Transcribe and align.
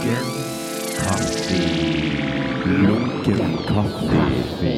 Lunken 0.00 0.16
kaffe. 0.96 1.60
Lunken 2.66 3.56
kaffe. 3.68 4.70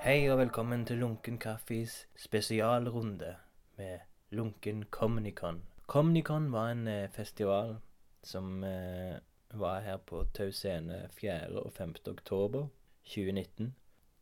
Hei 0.00 0.30
og 0.30 0.38
velkommen 0.38 0.84
til 0.86 0.98
Lunken 0.98 1.38
Kaffis 1.38 2.08
spesialrunde 2.16 3.36
med 3.76 3.98
Lunken 4.30 4.84
Comnicon. 4.90 5.62
Comnicon 5.86 6.52
var 6.52 6.70
en 6.70 6.88
eh, 6.88 7.10
festival 7.10 7.76
som 8.22 8.64
eh, 8.64 9.16
var 9.54 9.80
her 9.80 9.96
på 9.96 10.24
Tau 10.34 10.50
Scene 10.50 11.08
4. 11.20 11.62
og 11.62 11.72
5. 11.72 11.94
oktober 12.06 12.66
2019. 13.04 13.74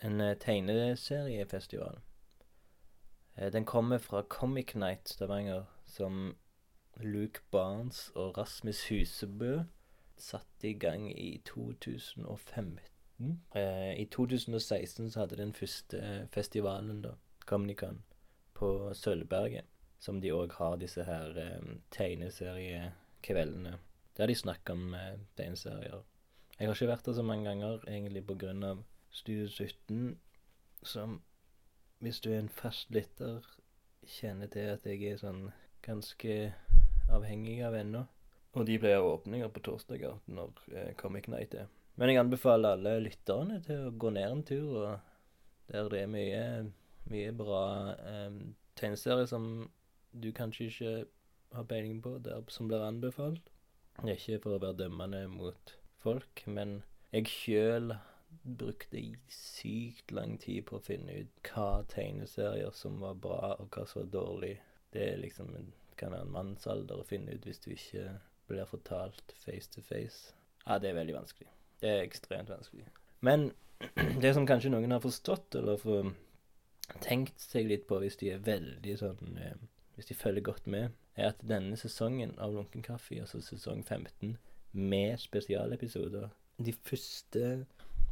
En 0.02 0.20
eh, 0.20 0.36
tegneseriefestival. 0.38 1.98
Eh, 3.36 3.52
den 3.52 3.64
kommer 3.64 3.98
fra 3.98 4.22
Comic 4.22 4.74
Night 4.74 5.08
Stavanger, 5.08 5.64
som 5.84 6.36
Luke 7.00 7.40
Barnes 7.50 8.10
og 8.14 8.38
Rasmus 8.38 8.88
Husebø 8.88 9.60
satte 10.16 10.68
i 10.68 10.72
gang 10.72 11.10
i 11.20 11.42
2015. 11.44 12.80
Eh, 13.54 14.00
I 14.00 14.04
2016 14.04 15.10
så 15.10 15.20
hadde 15.20 15.36
den 15.36 15.52
første 15.54 15.98
eh, 15.98 16.28
festivalen, 16.32 17.02
da, 17.02 17.14
Comnican, 17.46 18.02
på 18.54 18.94
Sølvberget. 18.94 19.64
Som 19.98 20.20
de 20.20 20.32
òg 20.32 20.52
har 20.58 20.76
disse 20.76 21.04
her 21.04 21.38
eh, 21.40 21.76
tegneseriekveldene. 21.90 23.78
Der 24.16 24.26
de 24.26 24.34
snakker 24.34 24.72
om 24.72 24.94
eh, 24.94 25.18
tegneserier. 25.36 26.02
Jeg 26.58 26.68
har 26.68 26.74
ikke 26.74 26.88
vært 26.88 27.06
der 27.06 27.12
så 27.12 27.22
mange 27.22 27.44
ganger, 27.44 27.80
egentlig 27.88 28.26
på 28.26 28.34
grunn 28.34 28.62
av 28.62 28.84
Studio 29.10 29.48
17, 29.48 30.18
som 30.82 31.22
hvis 31.98 32.20
du 32.20 32.32
er 32.32 32.38
en 32.38 32.48
fast 32.48 32.90
lytter, 32.90 33.40
kjenner 34.06 34.46
til 34.46 34.68
at 34.74 34.86
jeg 34.86 35.02
er 35.08 35.16
sånn 35.16 35.46
ganske 35.82 36.52
avhengig 37.12 37.58
av 37.66 37.76
ennå. 37.78 38.04
Og 38.54 38.66
de 38.68 38.78
pleier 38.78 39.02
åpninger 39.02 39.50
på 39.50 39.62
torsdager 39.66 40.20
når 40.30 40.60
eh, 40.72 40.92
Comic 40.98 41.26
Night 41.28 41.56
er. 41.58 41.70
Men 41.98 42.10
jeg 42.10 42.20
anbefaler 42.22 42.76
alle 42.76 42.94
lytterne 43.02 43.60
til 43.66 43.88
å 43.88 43.94
gå 43.98 44.10
ned 44.14 44.30
en 44.30 44.44
tur, 44.46 44.70
og 44.82 45.70
der 45.70 45.90
det 45.90 46.00
er 46.04 46.10
mye, 46.10 46.44
mye 47.10 47.34
bra 47.38 47.64
eh, 47.94 48.38
tegneserier 48.78 49.30
som 49.30 49.68
du 50.14 50.30
kanskje 50.34 50.70
ikke 50.70 50.94
har 51.54 51.68
peiling 51.70 52.00
på, 52.02 52.16
der, 52.22 52.42
som 52.48 52.70
blir 52.70 52.82
anbefalt. 52.82 53.50
Det 54.00 54.10
er 54.10 54.18
ikke 54.18 54.42
for 54.46 54.56
å 54.56 54.62
være 54.62 54.80
dømmende 54.82 55.22
mot 55.30 55.76
folk, 56.02 56.42
men 56.50 56.82
jeg 57.14 57.30
sjøl 57.30 57.94
brukte 58.42 59.00
sykt 59.30 60.10
lang 60.12 60.34
tid 60.42 60.64
på 60.66 60.78
å 60.78 60.82
finne 60.82 61.20
ut 61.22 61.50
hva 61.50 61.84
tegneserier 61.90 62.74
som 62.74 62.98
var 63.02 63.14
bra, 63.14 63.54
og 63.60 63.70
hva 63.70 63.86
som 63.86 64.02
var 64.02 64.10
dårlig. 64.16 64.56
Det 64.94 65.04
er 65.12 65.22
liksom 65.22 65.54
en, 65.58 65.70
kan 65.98 66.14
være 66.14 66.26
en 66.26 66.34
mannsalder 66.34 67.00
å 67.00 67.08
finne 67.08 67.34
ut 67.34 67.46
hvis 67.46 67.62
du 67.64 67.70
ikke 67.74 68.06
blir 68.48 68.68
fortalt 68.68 69.34
face 69.44 69.70
to 69.72 69.82
face. 69.84 70.34
Ja, 70.66 70.78
det 70.78 70.90
er 70.90 70.98
veldig 70.98 71.16
vanskelig. 71.16 71.50
Det 71.80 71.90
er 71.90 72.04
ekstremt 72.04 72.52
vanskelig. 72.52 72.86
Men 73.24 73.50
det 74.22 74.34
som 74.34 74.48
kanskje 74.48 74.72
noen 74.72 74.94
har 74.94 75.04
forstått, 75.04 75.56
eller 75.60 75.80
får 75.80 76.12
tenkt 77.04 77.40
seg 77.40 77.68
litt 77.68 77.86
på 77.88 78.00
hvis 78.02 78.18
de 78.20 78.34
er 78.34 78.44
veldig 78.44 78.98
sånn 79.00 79.38
eh, 79.40 79.56
Hvis 79.94 80.10
de 80.10 80.14
følger 80.18 80.42
godt 80.42 80.66
med, 80.66 80.90
er 81.14 81.30
at 81.30 81.42
denne 81.46 81.76
sesongen 81.78 82.32
av 82.42 82.52
Lunken 82.52 82.82
kaffe, 82.82 83.20
altså 83.22 83.38
sesong 83.40 83.84
15, 83.86 84.34
med 84.72 85.20
spesialepisoder 85.22 86.32
De 86.58 86.74
første 86.74 87.66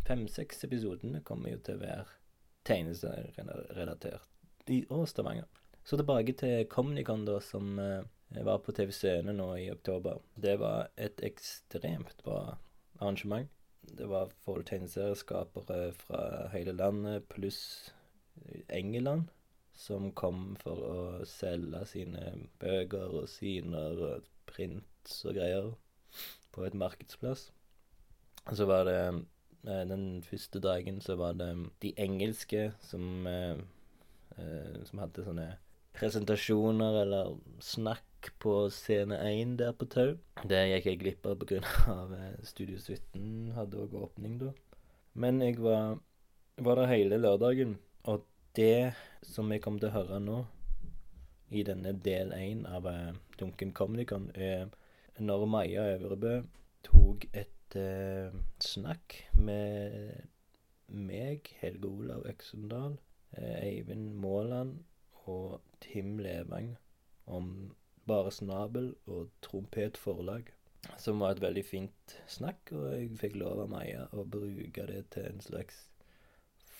fem-seks 0.07 0.65
episodene 0.65 1.21
kommer 1.27 1.51
jo 1.51 1.59
til 1.67 1.79
å 1.79 1.83
være 1.83 2.07
tegneserierelatert 2.67 4.71
i 4.71 4.85
Stavanger. 5.11 5.49
Så 5.85 5.99
tilbake 5.99 6.33
til 6.39 6.67
Comnicon, 6.71 7.25
da, 7.27 7.41
som 7.43 7.79
eh, 7.79 8.05
var 8.45 8.63
på 8.63 8.73
TV 8.73 8.93
Scene 8.95 9.35
nå 9.37 9.49
i 9.59 9.71
oktober. 9.73 10.23
Det 10.35 10.59
var 10.61 10.93
et 10.97 11.21
ekstremt 11.27 12.23
bra 12.25 12.57
arrangement. 13.01 13.51
Det 13.83 14.07
var 14.09 14.31
folk 14.45 14.67
tegneserieskapere 14.69 15.93
fra 15.99 16.49
hele 16.53 16.73
landet 16.73 17.27
pluss 17.29 17.93
England 18.69 19.29
som 19.75 20.13
kom 20.13 20.53
for 20.61 20.85
å 20.87 20.99
selge 21.27 21.83
sine 21.91 22.35
bøker 22.63 23.17
og 23.23 23.29
syner 23.31 23.99
og 24.09 24.29
prints 24.49 25.23
og 25.27 25.37
greier 25.39 25.73
på 26.53 26.67
et 26.67 26.77
markedsplass. 26.77 27.49
Så 28.53 28.67
var 28.69 28.85
det 28.89 28.99
eh, 29.01 29.85
Den 29.89 30.23
første 30.23 30.61
dagen 30.61 31.01
så 31.01 31.17
var 31.17 31.33
det 31.39 31.51
de 31.83 31.93
engelske 31.97 32.73
som 32.83 33.27
eh, 33.27 33.57
eh, 34.37 34.81
Som 34.85 34.99
hadde 34.99 35.25
sånne 35.25 35.47
presentasjoner 35.97 37.03
eller 37.03 37.37
snakk 37.61 38.31
på 38.43 38.55
scene 38.71 39.19
1 39.29 39.57
der 39.61 39.73
på 39.77 39.89
Tau. 39.91 40.17
Det 40.49 40.61
gikk 40.71 40.89
jeg 40.89 41.01
glipp 41.03 41.27
av 41.27 41.39
pga. 41.41 41.61
Eh, 42.19 42.37
Studio 42.47 42.79
17 42.79 43.53
hadde 43.57 43.81
òg 43.83 43.97
åpning 43.99 44.39
da. 44.41 44.53
Men 45.15 45.43
jeg 45.43 45.59
var, 45.61 45.99
var 46.59 46.81
der 46.81 46.93
hele 46.93 47.19
lørdagen, 47.21 47.77
og 48.09 48.25
det 48.57 48.95
som 49.23 49.51
jeg 49.53 49.63
kommer 49.65 49.83
til 49.83 49.91
å 49.91 49.97
høre 49.99 50.21
nå, 50.23 50.39
i 51.53 51.65
denne 51.69 51.93
del 52.01 52.33
1 52.33 52.65
av 52.65 52.87
Duncan 52.87 53.19
Dunken 53.39 53.73
Comnicon, 53.77 54.31
er 54.35 54.71
når 55.21 55.45
Maja 55.47 55.85
Øvrebø 55.99 56.39
tok 56.87 57.27
et 57.37 57.77
eh, 57.77 58.33
snakk 58.65 59.19
med 59.37 60.23
meg, 60.89 61.53
Helge 61.61 61.89
Olav 61.89 62.25
Øksendal, 62.31 62.97
eh, 63.37 63.59
Eivind 63.69 64.15
Maaland 64.23 64.81
og 65.31 65.61
Tim 65.81 66.19
Levang 66.19 66.77
om 67.27 67.75
Bare 68.07 68.33
snabel 68.35 68.95
og 69.07 69.31
Trompet 69.43 69.97
forlag. 69.97 70.51
Som 70.99 71.21
var 71.23 71.37
et 71.37 71.43
veldig 71.43 71.63
fint 71.65 72.15
snakk, 72.27 72.73
og 72.75 72.89
jeg 72.91 73.11
fikk 73.21 73.37
lov 73.39 73.61
av 73.63 73.71
Maja 73.71 74.09
å 74.11 74.25
bruke 74.27 74.87
det 74.89 75.05
til 75.15 75.29
en 75.29 75.45
slags 75.45 75.85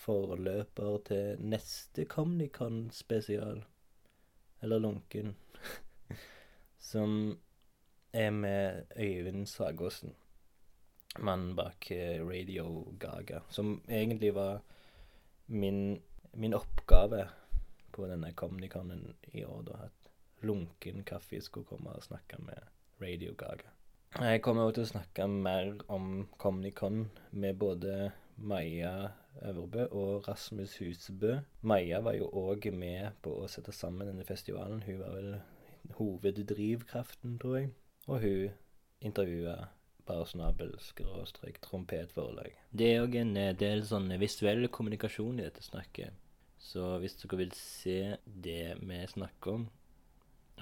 forløper 0.03 0.97
til 1.07 1.45
neste 1.47 2.03
Comnicon-spesial. 2.11 3.63
Eller 4.63 4.83
Lunken. 4.83 5.35
som 6.91 7.37
er 8.13 8.35
med 8.35 8.83
Øyvind 8.99 9.47
Sagåsen. 9.47 10.15
Mannen 11.19 11.55
bak 11.55 11.91
eh, 11.91 12.19
Radio 12.25 12.83
Gaga. 12.99 13.39
Som 13.49 13.81
egentlig 13.87 14.33
var 14.35 14.61
min, 15.47 16.01
min 16.33 16.53
oppgave 16.53 17.27
på 17.93 18.07
denne 18.09 18.33
Comniconen 18.37 19.13
i 19.31 19.45
år, 19.45 19.61
da. 19.69 19.85
At 19.87 20.11
Lunken 20.43 21.05
Kaffe 21.07 21.39
skulle 21.41 21.69
komme 21.69 21.93
og 21.95 22.03
snakke 22.03 22.41
med 22.43 22.59
Radio 23.01 23.33
Gaga. 23.37 23.71
Jeg 24.19 24.41
kommer 24.45 24.67
også 24.67 24.75
til 24.75 24.83
å 24.83 24.91
snakke 24.91 25.27
mer 25.31 25.69
om 25.89 26.27
Comnicon 26.37 27.07
med 27.31 27.57
både 27.57 28.11
Maja 28.37 29.09
Øvrebø 29.41 29.87
og 29.91 30.27
Rasmus 30.27 30.77
Husebø. 30.77 31.39
Maja 31.61 32.01
var 32.05 32.17
jo 32.19 32.27
òg 32.29 32.67
med 32.73 33.17
på 33.25 33.33
å 33.41 33.47
sette 33.49 33.73
sammen 33.73 34.09
denne 34.09 34.25
festivalen. 34.27 34.83
Hun 34.85 34.99
var 34.99 35.15
vel 35.17 35.31
hoveddrivkraften, 35.97 37.39
tror 37.41 37.57
jeg. 37.57 37.71
Og 38.07 38.21
hun 38.21 38.51
intervjua 39.01 39.57
bare 40.05 40.25
snabel 40.27 40.73
skråstrek 40.83 41.61
trompetforlag. 41.63 42.53
Det 42.71 42.89
er 42.91 43.05
òg 43.05 43.15
en 43.19 43.37
eh, 43.39 43.55
del 43.57 43.85
sånn 43.87 44.11
visuell 44.19 44.67
kommunikasjon 44.67 45.39
i 45.39 45.47
dette 45.47 45.63
snakket. 45.63 46.19
Så 46.63 46.83
hvis 47.03 47.17
dere 47.19 47.37
vil 47.41 47.51
se 47.57 47.97
det 48.43 48.77
vi 48.79 48.99
snakker 49.11 49.57
om, 49.59 49.65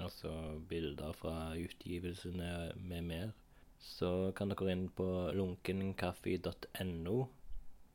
altså 0.02 0.32
bilder 0.68 1.12
fra 1.14 1.54
utgivelsene 1.56 2.72
med 2.76 3.06
mer, 3.06 3.30
så 3.78 4.32
kan 4.36 4.50
dere 4.50 4.74
inn 4.74 4.88
på 4.90 5.06
lunkenkaffe.no 5.38 7.16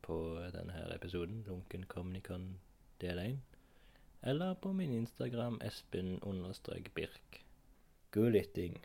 på 0.07 0.17
denne 0.55 0.85
episoden, 0.95 1.43
Lunkencommunicon 1.47 2.47
del 3.03 3.19
1, 3.19 3.39
eller 4.31 4.55
på 4.63 4.71
min 4.71 4.93
Instagram 4.93 5.59
espen-birk. 5.67 7.41
God 8.11 8.31
lytting. 8.31 8.79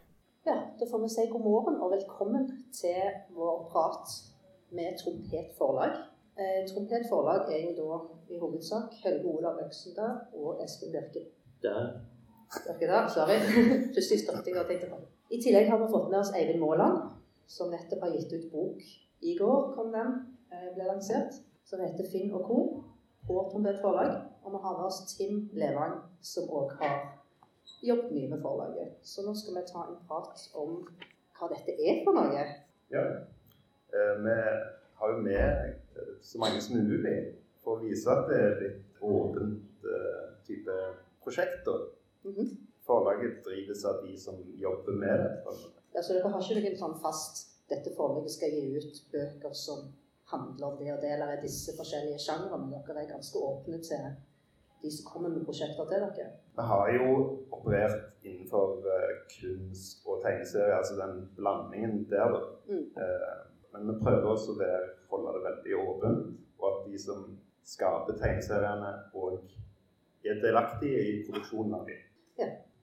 Ja, 0.47 0.57
da 0.79 0.89
får 0.91 1.03
vi 1.03 1.09
si 1.15 1.29
god 1.31 1.45
morgen 1.47 1.79
og 1.79 1.95
velkommen 1.95 2.49
til 2.75 3.23
vår 3.37 3.69
prat 3.71 4.17
med 4.75 4.99
Trompet 4.99 5.55
forlag. 5.59 6.12
Eh, 6.41 6.69
Trompet 6.69 7.05
forlag 7.11 7.41
er 7.53 7.61
jo 7.67 7.73
da 7.77 7.97
i 8.33 8.39
hovedsak 8.39 8.95
Helge 9.05 9.29
Olav 9.29 9.59
Øksendal 9.67 10.17
og 10.33 10.65
Espen 10.65 10.93
Birke. 10.93 11.27
Der. 11.63 12.01
Birke 12.67 12.87
der, 12.93 13.09
sorry. 13.09 13.37
Plutselig 13.95 14.21
stoppet 14.21 14.47
jeg 14.47 14.61
og 14.61 14.67
tenkte 14.67 14.89
på. 14.93 15.01
I 15.31 15.41
tillegg 15.45 15.69
har 15.69 15.79
vi 15.83 15.93
fått 15.93 16.09
med 16.11 16.19
oss 16.23 16.33
Eivind 16.39 16.61
Maaland, 16.65 16.97
som 17.57 17.69
nettopp 17.75 18.05
har 18.05 18.15
gitt 18.17 18.33
ut 18.33 18.49
bok. 18.53 18.81
I 19.21 19.37
går 19.41 19.73
kom 19.75 19.93
den, 19.93 20.15
eh, 20.53 20.71
ble 20.75 20.89
lansert, 20.89 21.37
som 21.69 21.85
heter 21.85 22.09
Finn 22.13 22.33
og 22.33 22.49
co. 22.49 22.59
på 23.27 23.49
Trompet 23.51 23.83
forlag. 23.85 24.13
Og 24.45 24.53
vi 24.53 24.63
har 24.65 24.79
med 24.79 24.87
oss 24.87 25.17
Tim 25.17 25.51
Levang, 25.53 25.95
som 26.23 26.49
òg 26.49 26.73
har 26.81 26.97
jobbet 27.83 28.13
mye 28.13 28.29
med 28.29 28.43
forlaget. 28.43 28.97
Så 29.03 29.23
nå 29.27 29.35
skal 29.35 29.55
vi 29.55 29.67
ta 29.73 29.85
en 29.85 30.01
prat 30.09 30.49
om 30.55 30.81
hva 31.39 31.53
dette 31.53 31.77
er 31.77 32.03
for 32.05 32.17
noe. 32.17 32.45
Ja. 32.91 33.05
Eh, 33.95 34.15
vi 34.25 34.37
har 34.99 35.13
jo 35.13 35.23
med 35.29 35.82
så 36.21 36.39
mange 36.39 36.61
som 36.61 36.77
mulig 36.79 37.17
for 37.63 37.79
å 37.79 37.83
vise 37.83 38.11
at 38.11 38.29
det 38.29 38.39
er 38.39 38.51
et 38.51 38.63
litt 38.67 39.03
åpent 39.03 39.87
uh, 39.87 40.27
type 40.47 40.77
prosjekt. 41.23 41.67
Mm 42.25 42.35
-hmm. 42.35 42.51
forlaget 42.87 43.45
drives 43.45 43.85
av 43.85 44.07
de 44.07 44.19
som 44.19 44.35
jobber 44.57 44.93
med 44.93 45.19
det. 45.19 45.31
Ja, 45.95 46.03
så 46.03 46.13
dere 46.13 46.29
har 46.29 46.43
ikke 46.43 46.63
noen 46.63 46.79
sånn 46.79 47.01
fast 47.03 47.49
Dette 47.71 47.91
forlaget 47.97 48.31
skal 48.31 48.51
gi 48.51 48.77
ut 48.77 48.97
bøker 49.13 49.53
som 49.53 49.79
handler 50.33 50.67
om 50.67 50.77
det 50.79 50.93
og 50.93 51.01
det, 51.03 51.13
eller 51.13 51.27
er 51.27 51.41
disse 51.41 51.73
forskjellige 51.79 52.19
sjangrene? 52.27 52.83
Dere 52.87 53.03
er 53.03 53.15
ganske 53.15 53.39
åpne 53.39 53.79
til 53.89 54.05
de 54.83 54.91
som 54.97 55.05
kommer 55.13 55.29
med 55.29 55.45
prosjekter 55.49 55.85
til 55.91 56.01
dere? 56.05 56.31
Vi 56.57 56.63
har 56.73 56.87
jo 56.99 57.07
operert 57.57 58.27
innenfor 58.29 58.67
eh, 58.95 59.13
kunst 59.35 60.07
og 60.07 60.21
tegneserie, 60.25 60.75
altså 60.81 60.95
den 61.03 61.15
blandingen 61.37 61.95
der, 62.11 62.27
da. 62.35 62.41
Mm. 62.69 62.87
Eh, 63.03 63.39
men 63.73 63.89
vi 63.89 63.95
prøver 64.05 64.29
også 64.35 64.53
å 64.53 64.59
være, 64.59 64.83
holde 65.13 65.37
det 65.37 65.45
veldig 65.49 65.79
åpent, 65.85 66.33
og 66.59 66.69
at 66.71 66.85
de 66.89 66.99
som 66.99 67.27
skaper 67.69 68.19
tegneseriene, 68.19 68.93
og 69.15 69.41
er 70.25 70.43
delaktige 70.43 71.01
i 71.11 71.15
produksjonen 71.27 71.79
av 71.79 71.87
dem. 71.89 72.01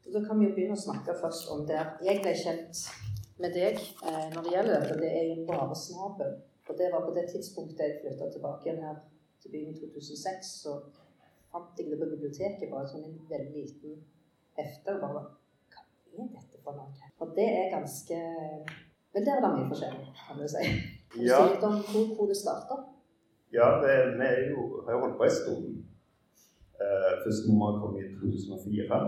Og 0.10 0.14
Da 0.14 0.28
kan 0.28 0.40
vi 0.40 0.48
jo 0.48 0.54
begynne 0.56 0.76
å 0.78 0.82
snakke 0.88 1.14
først 1.22 1.50
om 1.54 1.66
der 1.70 1.92
jeg 2.02 2.22
ble 2.24 2.32
kjent 2.34 2.80
med 3.40 3.54
deg 3.54 3.78
eh, 3.78 4.24
når 4.34 4.46
det 4.46 4.54
gjelder 4.56 4.80
dette. 4.82 4.96
Det 5.02 5.10
er 5.20 5.26
jo 5.30 5.44
bare 5.50 5.76
snabel. 5.78 6.32
Og 6.70 6.78
det 6.80 6.88
var 6.94 7.06
på 7.06 7.14
det 7.18 7.26
tidspunktet 7.30 7.84
jeg 7.84 8.00
flytta 8.02 8.30
tilbake 8.34 8.66
igjen 8.66 8.82
her 8.88 8.98
til 9.42 9.54
byen 9.54 9.76
i 9.76 9.78
2006. 9.78 10.50
Så 10.64 10.76
fant 11.54 11.78
jeg 11.78 11.92
det 11.92 12.00
på 12.02 12.10
biblioteket, 12.16 12.72
bare 12.72 12.90
sånn 12.90 13.06
en 13.06 13.20
veldig 13.30 13.66
liten 13.68 14.00
hefte. 14.58 14.96
Og 14.96 15.04
bare 15.06 15.26
Hva 16.10 16.26
er 16.26 16.32
dette 16.34 16.64
for 16.66 16.80
noe? 16.80 17.12
Og 17.22 17.36
det 17.38 17.50
er 17.62 17.76
ganske 17.76 18.22
Vel, 19.14 19.24
der 19.26 19.40
er 19.40 19.42
det 19.42 19.54
mye 19.56 19.70
forskjellig, 19.72 20.10
kan 20.22 20.38
du 20.38 20.46
si. 20.50 20.66
Ja. 21.18 21.40
litt 21.50 21.64
om 21.66 21.80
hvor, 21.90 22.06
hvor 22.16 22.28
det 22.30 22.38
starta? 22.38 22.76
Ja, 23.54 23.68
det, 23.82 23.94
vi 24.20 24.26
er 24.28 24.52
jo, 24.52 24.84
har 24.86 24.94
jo 24.94 25.00
holdt 25.06 25.18
på 25.18 25.26
en 25.26 25.32
stund. 25.40 25.70
Uh, 26.80 27.14
første 27.26 27.50
nummer 27.50 27.80
kom 27.82 27.98
i 27.98 28.04
2004. 28.20 29.00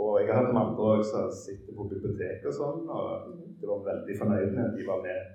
Og 0.00 0.12
jeg 0.20 0.28
har 0.30 0.38
hatt 0.40 0.52
om 0.54 0.60
andre 0.62 0.84
òg 0.94 1.02
som 1.04 1.28
sitter 1.36 1.74
på 1.76 1.84
biblioteket 1.90 2.46
og 2.48 2.54
sånn, 2.56 2.86
og 2.88 3.34
de 3.60 3.68
var 3.68 3.82
veldig 3.90 4.14
fornøyd 4.22 4.54
med 4.56 4.78
de 4.78 4.86
var 4.88 5.02
med 5.04 5.34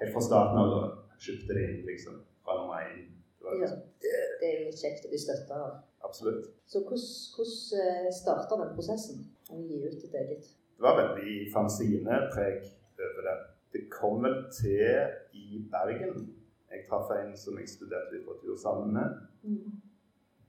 helt 0.00 0.14
fra 0.16 0.22
starten 0.24 0.58
av 0.58 0.72
og 0.78 1.20
kjøpte 1.22 1.54
det 1.54 1.66
inn 1.68 1.84
liksom, 1.86 2.16
fra 2.42 2.56
nummer 2.58 2.80
én. 2.82 3.04
Det 3.38 3.52
Ja. 3.52 3.60
liksom, 3.60 3.78
Det 4.02 4.48
er 4.48 4.56
jo 4.58 4.64
litt 4.66 4.80
kjekt 4.82 5.06
å 5.06 5.12
bli 5.12 5.20
støtta 5.22 5.54
av. 5.66 5.76
absolutt. 6.08 6.48
Så 6.66 6.82
hvordan 6.82 8.12
starta 8.12 8.58
den 8.64 8.74
prosessen 8.74 9.22
å 9.52 9.60
gi 9.62 9.78
ut 9.86 10.02
et 10.08 10.14
eget? 10.22 10.44
Det 10.76 10.82
var 10.82 10.98
veldig 10.98 11.52
fanzine-preg 11.54 12.58
over 12.98 13.22
det. 13.28 13.36
Det 13.72 13.86
kom 13.90 14.22
vel 14.24 14.38
til 14.52 15.38
i 15.38 15.62
Bergen. 15.72 16.28
Jeg 16.72 16.84
traff 16.88 17.10
en 17.16 17.36
som 17.36 17.58
jeg 17.58 17.68
studerte 17.68 18.14
litteratur 18.16 18.56
sammen 18.56 18.92
med. 18.96 19.16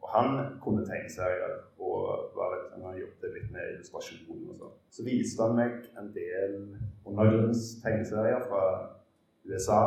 Og 0.03 0.09
han 0.15 0.59
kunne 0.63 0.83
tegneserier 0.87 1.53
og 1.79 2.33
var 2.35 2.55
litt, 2.55 2.73
han 2.83 2.97
jobbet 2.99 3.37
litt 3.37 3.51
med 3.55 3.69
illustrasjon 3.73 4.49
og 4.51 4.57
sånn. 4.59 4.73
Så 4.91 5.05
viste 5.07 5.45
han 5.45 5.55
meg 5.55 5.87
en 5.99 6.09
del 6.15 6.57
undergrunnstegneserier 7.07 8.43
fra 8.49 8.63
USA. 9.47 9.81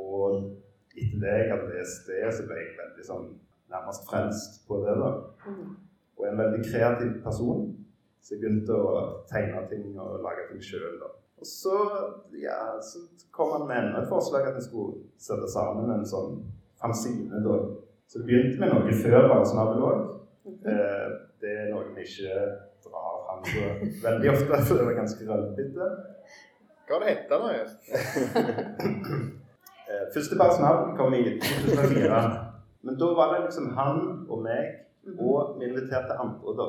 Og 0.00 0.56
etter 0.96 1.20
det 1.20 1.36
jeg 1.36 1.52
hadde 1.52 1.74
lest 1.74 2.08
det, 2.08 2.22
så 2.32 2.46
ble 2.48 2.58
jeg 2.62 2.78
veldig 2.80 3.06
sånn 3.10 3.28
nærmest 3.70 4.08
frelst 4.08 4.62
på 4.68 4.80
det. 4.86 4.96
da. 5.02 5.12
Mm. 5.46 5.76
Og 6.18 6.26
en 6.28 6.40
veldig 6.40 6.64
kreativ 6.70 7.12
person. 7.24 7.68
Så 8.20 8.34
jeg 8.34 8.42
begynte 8.42 8.76
å 8.76 9.04
tegne 9.30 9.62
ting 9.70 9.92
og 9.96 10.20
lage 10.24 10.48
ting 10.50 10.64
sjøl. 10.64 10.98
Og 11.40 11.46
så, 11.46 11.76
ja, 12.42 12.58
så 12.84 12.98
kom 13.32 13.52
han 13.54 13.68
med 13.68 13.78
enda 13.78 14.02
et 14.02 14.08
forslag 14.08 14.48
at 14.48 14.56
vi 14.58 14.64
skulle 14.64 14.98
sette 15.18 15.48
sammen 15.48 15.88
en 15.94 16.06
sånn 16.06 16.42
fanzine. 16.80 17.40
da. 17.44 17.58
Så 18.10 18.20
det 18.20 18.26
begynte 18.28 18.60
med 18.60 18.74
noe 18.74 18.96
før 19.02 19.28
bare 19.30 19.46
snabel 19.48 19.84
òg. 19.88 20.02
Eh, 20.68 21.06
det 21.40 21.54
er 21.62 21.70
noe 21.72 21.94
vi 21.96 22.04
ikke 22.04 22.34
drar 22.84 23.20
fram 23.24 23.44
så 23.48 23.66
veldig 24.04 24.32
ofte, 24.34 24.60
for 24.66 24.80
det 24.80 24.86
var 24.88 24.98
ganske 24.98 25.28
rølpete. 25.30 25.90
Hva 26.88 26.98
var 26.98 27.06
det 27.06 27.14
hette 27.14 27.40
nå? 27.40 27.52
Eh, 29.90 30.04
første 30.14 30.36
snabel 30.38 30.92
kom 30.94 31.14
i 31.18 31.24
2004. 31.42 32.18
Men 32.86 32.98
da 33.00 33.06
var 33.18 33.32
det 33.32 33.40
liksom 33.48 33.72
han 33.74 33.96
og 34.30 34.44
meg, 34.44 34.68
og 35.18 35.56
vi 35.58 35.66
inviterte 35.66 36.14
andre 36.14 36.52
da, 36.60 36.66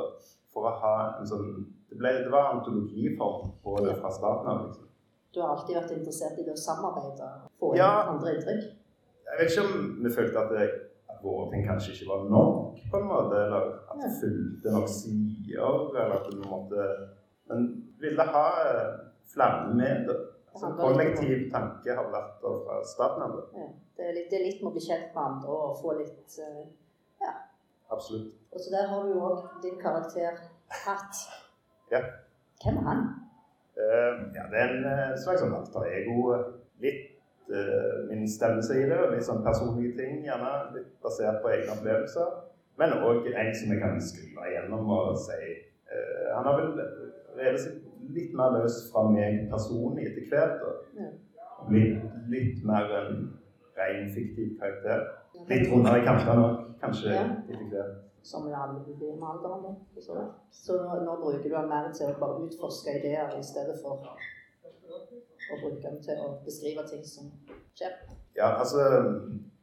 for 0.50 0.66
å 0.66 0.72
ha 0.82 0.94
en 1.20 1.30
sånn 1.30 1.52
Det, 1.92 1.98
ble, 2.00 2.12
det 2.24 2.32
var 2.32 2.54
antologiform 2.56 3.50
på 3.64 3.74
det 3.86 3.98
fra 4.00 4.12
starten 4.16 4.48
av. 4.48 4.62
liksom. 4.68 4.88
Du 5.34 5.42
har 5.42 5.50
alltid 5.58 5.76
vært 5.76 5.92
interessert 5.96 6.40
i 6.40 6.46
det 6.48 6.54
å 6.56 6.60
samarbeide 6.60 7.28
og 7.46 7.52
få 7.60 7.74
inn 7.74 7.82
Ja. 7.82 7.90
andre 8.12 8.34
inntrykk? 8.38 8.64
Jeg 9.28 9.40
vet 9.40 9.52
ikke 9.52 9.66
om 9.68 10.04
vi 10.04 10.12
følte 10.16 10.40
at, 10.40 10.50
det, 10.56 10.66
at 11.12 11.20
våre 11.24 11.46
ting 11.52 11.64
kanskje 11.68 11.94
ikke 11.96 12.08
var 12.10 12.24
nok, 12.32 12.80
på 12.92 12.98
en 13.00 13.08
måte, 13.12 13.36
eller 13.46 13.68
at 13.92 14.02
det 14.02 14.12
fulgte 14.22 14.74
nok 14.76 14.88
sider, 14.92 15.78
eller 16.02 16.16
at 16.20 16.28
vi 16.32 16.50
måtte 16.50 16.88
Men 17.52 17.64
ville 18.00 18.24
ha 18.34 18.46
eh, 18.64 18.92
flere 19.34 19.74
med. 19.76 20.08
det. 20.08 20.18
Altså, 20.54 20.68
kollektiv 20.80 21.52
tanke 21.52 21.96
har 21.96 22.08
vært 22.12 22.42
der 22.44 22.58
fra 22.66 22.80
starten 22.88 23.24
av. 23.24 23.38
Ja. 23.56 23.68
Det, 23.98 24.04
er 24.08 24.14
litt, 24.18 24.30
det 24.32 24.40
er 24.40 24.46
litt 24.48 24.62
med 24.64 24.72
å 24.72 24.76
bli 24.76 24.84
kjent 24.88 25.12
med 25.16 25.24
andre 25.24 25.50
og 25.68 25.78
få 25.82 25.94
litt 26.00 26.40
Ja. 27.22 27.34
Absolutt. 27.92 28.32
Og 28.52 28.60
så 28.60 28.72
der 28.72 28.88
har 28.88 29.04
du 29.04 29.14
jo 29.14 29.22
òg 29.30 29.62
din 29.64 29.80
karakter 29.80 30.40
Hatt. 30.86 31.16
Ja. 31.92 32.02
Hvem 32.64 32.78
er 32.78 32.82
han? 32.90 33.02
Uh, 33.78 34.14
ja, 34.36 34.44
det 34.52 34.60
er 34.62 34.70
en 34.76 34.86
eh, 34.86 35.18
slags 35.24 35.42
sånn 35.44 35.56
alter 35.56 35.88
ego. 35.90 36.36
Litt 36.84 37.08
uh, 37.52 38.08
min 38.10 38.28
stemmelse 38.30 38.78
i 38.80 38.88
det, 38.90 39.00
litt 39.14 39.28
sånn 39.28 39.44
personlige 39.46 39.98
ting. 40.00 40.22
Gjerne 40.28 40.52
litt 40.76 40.94
basert 41.04 41.42
på 41.44 41.52
egne 41.52 41.76
opplevelser. 41.76 42.38
Men 42.80 42.96
òg 43.04 43.28
en 43.32 43.52
som 43.58 43.74
jeg 43.74 43.82
kan 43.82 44.00
skrive 44.02 44.48
igjennom 44.50 44.88
og 44.96 45.18
si 45.20 45.40
uh, 45.92 46.28
Han 46.38 46.48
har 46.48 46.60
vel 46.62 46.72
revet 47.38 47.64
seg 47.66 48.14
litt 48.16 48.32
mer 48.38 48.56
løs 48.56 48.78
fra 48.94 49.04
meg 49.12 49.44
personlig 49.52 50.08
etter 50.12 50.30
hvert. 50.32 50.64
Og 50.64 51.68
blitt 51.70 52.06
litt 52.32 52.64
mer 52.68 52.94
en 53.02 53.26
ren 53.78 54.08
fiktiv 54.16 54.56
karakter. 54.62 55.04
Litt 55.50 55.72
rundere 55.72 56.02
i 56.02 56.06
kantene 56.06 56.46
òg, 56.46 56.58
kanskje 56.82 57.16
Ja. 57.16 57.26
Som 58.24 58.48
jo 58.48 58.54
alle 58.54 58.84
blir 58.86 59.16
med 59.18 59.28
alderen. 59.34 59.76
så. 60.00 60.14
Så 60.52 60.74
nå, 61.06 61.16
bruker 61.22 61.44
du 61.44 61.56
den 61.56 61.70
mer 61.70 61.92
til 61.94 62.06
å 62.06 62.20
bare 62.20 62.44
utforske 62.46 63.00
ideer 63.00 63.40
i 63.40 63.44
stedet 63.44 63.80
for 63.82 64.06
å 65.52 65.58
bruke 65.62 65.82
dem 65.82 65.98
til 66.02 66.22
å 66.26 66.28
beskrive 66.46 66.84
ting 66.88 67.06
som 67.06 67.32
skjer. 67.74 67.98
Ja, 68.36 68.48
altså 68.62 68.80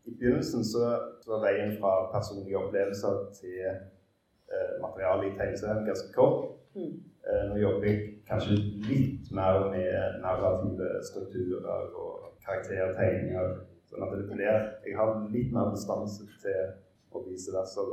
I 0.04 0.10
begynnelsen 0.18 0.64
så, 0.64 0.84
så 1.22 1.30
var 1.30 1.44
veien 1.46 1.76
fra 1.80 2.10
personlige 2.12 2.58
opplevelser 2.58 3.14
til 3.40 3.58
eh, 3.68 4.72
materiale 4.82 5.28
i 5.28 5.36
tegneserien 5.38 5.86
ganske 5.86 6.12
kort. 6.16 6.56
Mm. 6.74 6.94
Eh, 7.28 7.42
nå 7.50 7.56
jobber 7.60 7.88
jeg 7.88 7.98
kanskje 8.28 8.56
litt 8.88 9.32
mer 9.32 9.68
med 9.72 10.20
narrative 10.24 10.88
strukturer 11.10 11.92
og 12.02 12.30
karaktertegninger. 12.44 13.58
Sånn 13.88 14.04
at 14.04 14.14
det 14.14 14.26
blir 14.28 14.44
Jeg 14.44 14.96
har 14.96 15.14
litt 15.32 15.52
mer 15.54 15.70
distanse 15.72 16.26
til 16.42 16.72
å 17.12 17.24
vise 17.24 17.54
versa. 17.54 17.84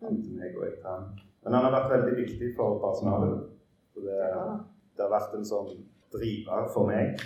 til 0.00 0.36
meg 0.36 0.56
og 0.56 0.64
jeg 0.66 0.78
til 0.78 0.88
han. 0.90 1.04
Men 1.44 1.54
han 1.54 1.64
har 1.64 1.74
vært 1.76 1.92
veldig 1.94 2.16
viktig 2.24 2.54
for 2.56 2.80
personalet. 2.82 3.46
Så 3.94 4.02
det, 4.04 4.22
det 4.96 5.04
har 5.04 5.12
vært 5.12 5.36
en 5.38 5.46
sånn 5.46 5.70
driver 6.12 6.66
for 6.74 6.90
meg. 6.90 7.20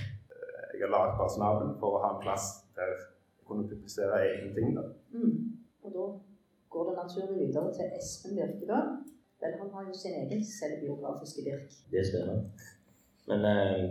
Jeg 0.75 0.85
har 0.85 0.93
laget 0.93 1.19
personalen 1.21 1.73
for 1.81 1.97
å 1.97 2.03
ha 2.05 2.11
en 2.15 2.23
plass 2.25 2.47
der 2.77 2.93
jeg 2.93 3.01
kunne 3.49 3.69
publisere 3.69 4.21
egne 4.25 4.53
ting. 4.55 4.77
da. 4.77 4.85
Mm. 5.13 5.57
Og 5.85 5.95
da 5.97 6.05
går 6.73 6.91
det 6.91 6.95
naturlig 7.01 7.39
videre 7.41 7.73
til 7.77 7.97
Espen 7.99 8.37
Birkedal. 8.39 8.93
Vel, 9.41 9.57
han 9.61 9.73
har 9.75 9.89
jo 9.89 9.97
sin 9.97 10.15
egen 10.21 10.45
selvbiografiske 10.45 11.45
Birk. 11.47 11.75
Det 11.93 12.05
stemmer. 12.07 12.45
Men 13.29 13.45
eh, 13.53 13.85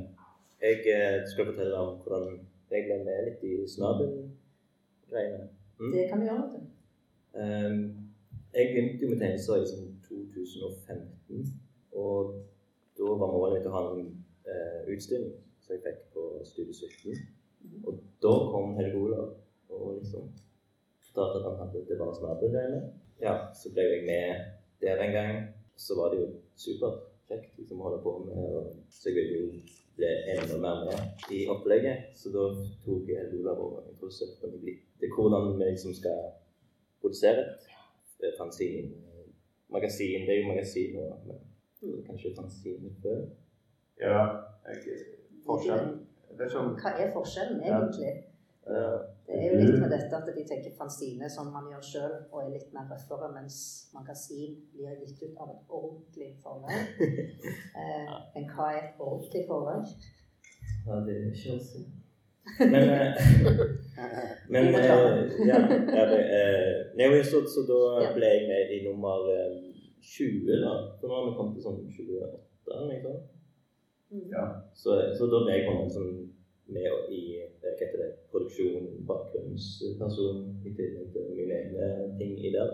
jeg 0.61 0.79
eh, 0.93 1.17
skal 1.31 1.49
fortelle 1.49 1.77
om 1.77 1.97
hvordan 2.03 2.39
jeg 2.75 2.85
ble 2.87 2.99
med 3.05 3.25
litt 3.27 3.45
i 3.47 3.53
snabelgreiene. 3.75 5.47
Mm. 5.79 5.91
Det 5.93 6.05
kan 6.09 6.21
vi 6.21 6.29
gjøre. 6.29 6.45
vet. 6.53 6.67
Eh, 7.39 7.73
jeg 8.53 8.69
begynte 8.71 9.03
jo 9.05 9.09
med 9.11 9.19
tegnelser 9.21 9.63
i 9.63 9.69
sånn 9.69 9.91
2015. 10.07 11.51
Og 11.99 12.39
da 12.97 13.11
var 13.21 13.33
målet 13.33 13.59
mitt 13.59 13.69
å 13.69 13.75
ha 13.75 13.83
en 13.93 14.07
uh, 14.49 14.79
utstilling 14.91 15.35
som 15.61 15.75
jeg 15.75 15.83
fikk 15.85 15.99
på 16.15 16.25
Studie 16.47 16.75
17. 16.75 17.27
Og 17.85 17.99
da 18.23 18.33
kom 18.51 18.75
Helge 18.79 18.99
Olav 18.99 19.29
og 19.69 19.99
liksom 19.99 20.27
fortalte 21.05 21.39
at 21.39 21.47
han 21.47 21.61
hadde 21.61 21.85
det 21.87 21.99
bare 21.99 22.17
snabelgreiene. 22.17 22.81
Ja, 23.21 23.35
så 23.55 23.71
ble 23.73 23.85
jeg 23.85 24.05
med 24.07 24.49
der 24.81 25.03
en 25.05 25.15
gang. 25.15 25.39
Så 25.79 25.95
var 25.99 26.11
det 26.11 26.23
jo 26.23 26.29
superkjekt 27.29 27.57
liksom, 27.59 27.79
å 27.79 27.87
holde 27.87 28.01
på 28.03 28.13
med. 28.25 28.37
Og 28.37 28.93
så 28.93 29.09
jeg 29.09 29.15
ville 29.17 29.37
jo 29.37 29.49
bli 29.99 30.09
enda 30.33 30.57
mer 30.63 30.85
med 30.87 31.31
i 31.35 31.43
opplegget. 31.51 32.15
Så 32.17 32.31
da 32.33 32.47
tok 32.85 33.09
jeg 33.09 33.29
Lola 33.33 33.53
Olav 33.53 33.63
over 33.65 33.91
introduserte 33.91 34.49
meg 34.49 34.65
litt 34.65 34.87
til 34.99 35.13
hvordan 35.15 35.53
vi 35.59 35.69
liksom 35.69 35.93
skal 35.93 36.33
produsere 37.01 37.45
et 38.19 38.35
fanzine. 38.37 38.95
Magasin, 39.69 40.25
det 40.25 40.33
er 40.33 40.41
jo 40.41 40.49
magasin 40.49 40.95
nå, 40.97 41.05
men 41.27 42.03
kanskje 42.07 42.33
fanzine 42.35 42.89
før. 43.03 43.27
Ja, 44.01 44.23
okay. 44.65 44.97
forskjellen 45.45 45.99
det 46.29 46.45
er 46.45 46.49
ikke 46.49 46.81
Hva 46.81 46.91
er 46.95 47.09
forskjellen 47.13 47.61
egentlig? 47.65 48.09
Ja. 48.09 48.28
Det 48.69 49.37
er 49.37 49.45
jo 49.49 49.59
litt 49.61 49.79
med 49.81 49.91
dette 49.93 50.17
at 50.17 50.29
de 50.35 50.43
tenker 50.45 50.75
fanzine 50.77 51.29
som 51.29 51.51
man 51.53 51.69
gjør 51.71 51.85
sjøl, 51.85 52.15
og 52.31 52.41
er 52.43 52.51
litt 52.55 52.73
mer 52.73 52.89
røffere, 52.91 53.29
mens 53.33 53.57
magasin 53.93 54.55
blir 54.73 54.97
gitt 55.03 55.23
ut 55.25 55.41
av 55.41 55.53
et 55.55 55.75
ordentlig 55.79 56.31
forlag. 56.43 56.75
Eh, 57.79 58.15
men 58.33 58.47
hva 58.51 58.65
er 58.73 58.79
et 58.81 58.99
ordentlig 58.99 59.45
forlag? 59.47 59.85
Ja, 60.87 60.99
det 61.05 61.15
er 61.15 61.29
ikke 61.31 61.55
oss. 61.55 61.69
Men, 62.59 62.89
eh, 62.89 63.13
men 64.53 64.65
eh, 64.75 64.85
ja, 65.47 65.57
ja, 65.95 66.05
det, 66.09 66.19
eh, 66.97 67.23
så, 67.23 67.43
så 67.45 67.61
da 67.69 68.07
ble 68.15 68.31
jeg 68.31 68.47
med 68.49 68.71
i 68.73 68.79
nummer 68.87 69.27
eh, 69.29 69.59
20, 70.01 70.47
da. 70.63 70.73
Så 70.97 71.07
nå 71.07 71.13
har 71.13 71.27
vi 71.27 71.35
kommet 71.37 71.59
til 71.59 71.65
sånn 71.67 71.83
28, 71.85 72.39
eller 72.73 72.87
noe 72.89 73.01
sånt. 73.03 73.29
Mm. 74.09 74.25
Ja. 74.33 74.45
Så, 74.73 74.97
så 75.17 75.29
da 75.29 75.43
ble 75.45 75.57
jeg 75.57 75.67
kommet 75.67 75.93
sånn 75.93 76.13
med 76.73 77.11
i 77.15 77.21
det, 77.61 78.09
produksjon, 78.31 78.87
bakgrunnsperson, 79.09 80.41
i 80.65 80.73
tillegg 80.77 81.11
til 81.13 81.29
mine 81.37 81.55
egne 81.59 82.17
ting 82.19 82.33
i 82.45 82.51
der. 82.53 82.71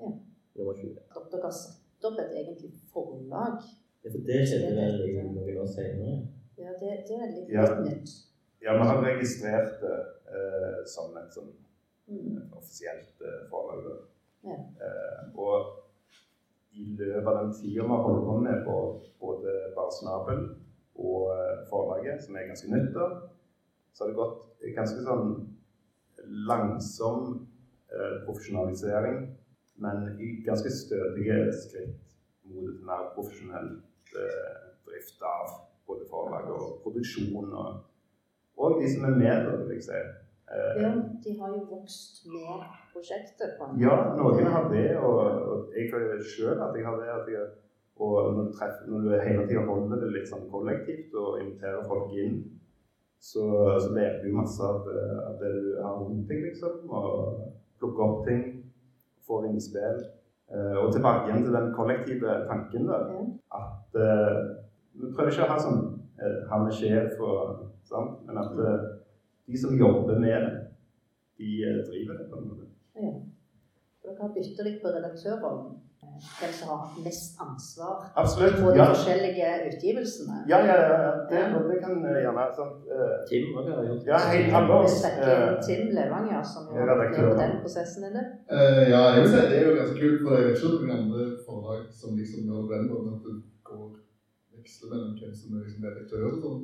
Ja. 0.00 0.10
Nummer 0.56 0.74
20. 0.78 0.96
At 1.16 1.26
dere 1.32 1.42
har 1.48 1.54
satt 1.56 2.08
opp 2.08 2.18
et 2.22 2.32
egentlig 2.40 2.70
forlag. 2.92 3.60
Ja, 4.04 4.10
for 4.14 4.22
det 4.28 4.40
skjedde 4.48 4.72
vel 4.76 5.00
i 5.08 5.12
noen 5.18 5.60
år 5.62 5.68
senere. 5.70 6.16
Ja, 6.58 6.72
det, 6.80 6.92
det 7.08 7.16
er 7.20 7.30
litt, 7.34 7.48
Ja. 7.52 7.66
nytt. 7.84 8.12
Ja, 8.62 8.72
vi 8.78 8.86
har 8.88 9.02
registrert 9.04 9.80
det 9.82 9.96
eh, 10.32 10.82
som 10.88 11.16
et 11.20 11.32
sånn 11.34 11.52
Mm. 12.06 12.52
offisielt 12.54 13.18
eh, 13.26 13.48
forlag. 13.50 13.82
Ja. 14.46 14.54
Eh, 14.86 15.22
og 15.34 15.72
i 16.72 16.84
løpet 16.98 17.26
av 17.26 17.38
den 17.40 17.54
tida 17.56 17.82
vi 17.82 17.88
har 17.88 18.02
holdt 18.04 18.26
på 18.28 18.36
med 18.44 18.60
på 18.64 18.76
både 19.20 19.54
Bar 19.74 19.90
Snabel 19.90 20.44
og 20.94 21.32
eh, 21.34 21.64
forlaget, 21.70 22.22
som 22.22 22.36
er 22.38 22.46
ganske 22.46 22.70
nytt, 22.70 22.92
da, 22.94 23.08
så 23.96 24.04
har 24.04 24.10
det 24.10 24.18
gått 24.18 24.72
ganske 24.76 25.04
sånn 25.06 25.30
langsom 26.48 27.22
eh, 27.88 28.16
profesjonalisering, 28.26 29.22
men 29.80 30.10
i 30.20 30.34
ganske 30.44 30.68
stødige 30.72 31.38
skritt 31.56 32.16
mot 32.44 32.68
et 32.68 32.82
mer 32.84 33.08
profesjonelt 33.14 34.12
eh, 34.20 34.58
drift 34.84 35.24
av 35.24 35.54
både 35.88 36.04
forlag 36.10 36.50
og 36.52 36.82
produksjon 36.84 37.52
og, 37.54 37.80
og 38.56 38.80
de 38.82 38.90
som 38.92 39.08
er 39.08 39.16
med, 39.16 39.46
da, 39.46 39.56
vil 39.62 39.76
jeg 39.78 39.86
si. 39.88 40.00
Eh, 40.52 40.82
Ja, 40.82 40.90
de 41.24 41.38
har 41.40 41.54
jo 41.54 41.62
vokst 41.70 42.26
med 42.32 42.66
prosjektet. 42.92 43.56
på 43.58 43.70
ja, 43.80 43.96
noen 44.18 44.50
har 44.56 44.68
det, 44.72 44.90
og, 44.98 45.22
og 45.52 45.72
jeg 45.76 45.88
føler 45.92 46.20
sjøl 46.34 46.60
at 46.60 46.76
jeg 46.76 46.84
har 46.84 47.00
det. 47.00 47.08
At 47.16 47.32
jeg, 47.32 47.48
og 47.96 48.34
når 48.34 48.44
du, 48.44 48.52
treffer, 48.52 48.92
når 48.92 49.08
du 49.08 49.10
hele 49.24 49.48
tida 49.48 49.64
holder 49.64 50.04
det 50.04 50.12
litt 50.12 50.28
sånn 50.28 50.48
kollektivt 50.52 51.14
og 51.16 51.40
inviterer 51.40 51.86
folk 51.88 52.12
inn, 52.12 52.42
så, 53.20 53.44
så 53.80 53.88
lærer 53.94 54.22
du 54.22 54.32
masse 54.36 54.62
av, 54.62 54.82
det- 54.86 55.22
av 55.26 55.38
det 55.40 55.52
du 55.54 55.70
har 55.82 55.96
rundt 56.00 56.28
deg, 56.28 56.44
liksom. 56.50 56.84
Og 56.90 57.40
plukker 57.80 58.04
opp 58.04 58.26
ting, 58.28 58.44
får 59.26 59.48
innspill. 59.50 60.04
Uh, 60.46 60.76
og 60.84 60.92
tilbake 60.94 61.26
igjen 61.26 61.42
til 61.42 61.56
den 61.56 61.72
kollektive 61.74 62.36
tanken, 62.46 62.86
da. 62.86 63.00
At 63.56 63.96
uh, 63.98 64.36
Vi 64.94 65.10
prøver 65.12 65.32
ikke 65.32 65.44
å 65.48 65.50
ha 65.50 65.56
sånn 65.60 65.80
uh, 66.22 66.36
han 66.52 66.68
er 66.68 66.76
sjef 66.78 67.18
og 67.20 67.64
sånn, 67.88 68.12
men 68.28 68.38
at 68.40 68.54
uh, 68.54 68.84
de 69.46 69.58
som 69.58 69.74
jobber 69.78 70.18
med 70.22 70.30
det, 70.46 70.52
de 71.38 71.50
eh, 71.66 71.80
driver 71.86 72.16
det 72.18 72.28
på 72.30 72.38
en 72.38 72.46
måte. 72.48 72.68
Ja. 72.96 73.10
Dere 74.06 74.22
har 74.22 74.30
bytta 74.34 74.64
litt 74.66 74.78
på 74.82 74.90
redaktørrollen. 74.94 75.74
Eh, 76.02 76.20
Hvem 76.40 76.52
som 76.58 76.68
har 76.70 76.78
hatt 76.84 76.96
mest 77.06 77.32
ansvar 77.44 77.94
Absolutt. 78.22 78.56
på 78.62 78.68
de 78.72 78.78
Ja, 78.80 78.86
forskjellige 78.92 79.48
utgivelsene. 79.68 80.36
ja, 80.52 80.58
ja. 80.68 80.76
ja, 80.82 80.96
ja. 81.06 81.12
Det, 81.30 81.38
det 81.70 81.76
kan 81.84 81.94
eh, 82.08 82.18
gjerne 82.24 82.44
sant? 82.58 82.78
eh, 82.94 83.14
Tim 83.28 83.44
også 83.58 83.70
har 83.76 83.84
gjort 83.88 84.06
Ja, 84.12 84.18
helt 84.32 84.50
annerledes. 84.58 84.96
eh, 85.04 85.52
Tim 85.66 85.82
Levanger, 85.98 86.42
som 86.52 86.62
er 86.68 86.72
med 86.78 86.88
redaktør. 86.90 87.28
på 87.32 87.36
den 87.42 87.52
prosessen. 87.62 88.02
Eller? 88.08 88.24
Uh, 88.56 88.82
ja, 88.94 89.00
jeg 89.14 89.20
vil 89.22 89.30
si 89.32 89.40
det 89.50 89.56
er 89.60 89.64
jo 89.68 89.74
ganske 89.80 89.98
kult, 90.02 90.18
for 90.24 90.30
jeg 90.36 90.44
vet 90.46 90.56
ikke 90.56 90.68
om 90.68 90.74
noen 90.84 90.96
andre 91.00 91.22
forlag 91.46 91.80
som 92.00 92.10
liksom 92.20 92.40
gjør 92.48 92.60
det 92.62 92.70
den 92.76 92.84
måten 92.92 93.10
at 93.16 93.22
det 93.26 93.34
går 93.68 93.86
veksler 94.56 94.88
mellom 94.92 95.12
hvem 95.20 95.32
som 95.40 95.48
er 95.56 95.60
liksom 95.66 95.82
redaktør 95.88 96.22
og 96.30 96.36
sånn. 96.44 96.62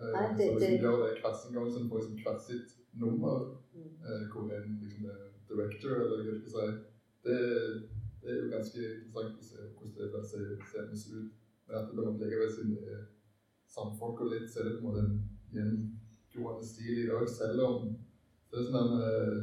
Uh, 0.00 0.12
Nei, 0.16 0.26
det- 0.38 0.48
så 0.48 0.52
liksom 0.56 0.72
det- 0.72 0.82
gjør 0.84 0.96
det 1.00 1.10
en 1.20 1.54
gang 1.56 1.66
så 1.74 1.78
får 1.90 1.98
liksom 2.00 2.16
hvert 2.24 2.42
sitt 2.48 2.68
nummer, 3.02 3.36
Mm. 3.70 3.92
eh, 4.08 4.22
hvor 4.32 4.42
en 4.56 4.68
liksom 4.82 5.02
er 5.12 5.18
director, 5.50 5.92
eller 6.02 6.16
hva 6.24 6.32
jeg 6.32 6.40
skal 6.42 6.52
si. 6.58 6.68
Det, 7.24 7.36
det 8.22 8.30
er 8.30 8.42
jo 8.42 8.50
ganske 8.52 8.80
interessant 9.00 9.38
å 9.40 9.46
se 9.48 10.40
hvordan 10.44 10.92
det 10.92 11.00
ser 11.02 11.20
ut. 11.20 11.32
Men 11.66 11.78
at 11.78 11.88
det 11.88 11.96
på 11.96 12.04
en 12.10 12.52
siden 12.54 12.76
det 12.76 12.94
er 12.96 13.02
samfolk 13.70 14.20
og 14.24 14.32
litt, 14.32 14.48
så 14.50 14.66
det 14.66 14.80
på 14.82 14.92
en 14.98 15.12
gjengående 15.54 16.66
stil 16.66 17.04
i 17.04 17.08
dag, 17.08 17.26
selv 17.30 17.64
om 17.66 17.90
det 18.50 18.58
er 18.58 18.66
sånn 18.66 18.80
en 18.80 19.04
eh, 19.06 19.40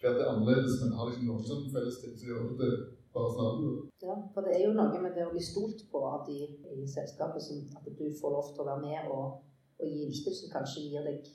hvert 0.00 0.20
er 0.20 0.30
annerledes, 0.30 0.80
men 0.82 0.96
har 0.98 1.10
liksom 1.10 1.30
noen 1.30 1.48
sånn 1.48 1.70
felles 1.74 2.00
ting 2.02 2.14
som 2.18 2.30
gjør 2.30 2.50
det 2.60 2.70
bare 3.14 3.30
snart? 3.34 3.62
Ja, 4.04 4.16
for 4.34 4.46
det 4.46 4.56
er 4.56 4.66
jo 4.66 4.74
noe 4.76 5.00
med 5.02 5.16
det 5.16 5.26
å 5.26 5.32
bli 5.32 5.42
stolt 5.44 5.84
på 5.90 6.02
av 6.08 6.26
de 6.28 6.38
i 6.44 6.86
selskapet, 6.90 7.42
som 7.42 7.62
at 7.78 7.88
du 7.88 8.04
får 8.20 8.36
lov 8.36 8.52
til 8.52 8.64
å 8.64 8.68
være 8.70 8.84
med 8.84 9.14
og, 9.14 9.40
og 9.80 9.88
gi 9.88 10.04
innspill 10.08 10.36
som 10.38 10.52
kanskje 10.54 10.86
gir 10.88 11.08
deg 11.08 11.32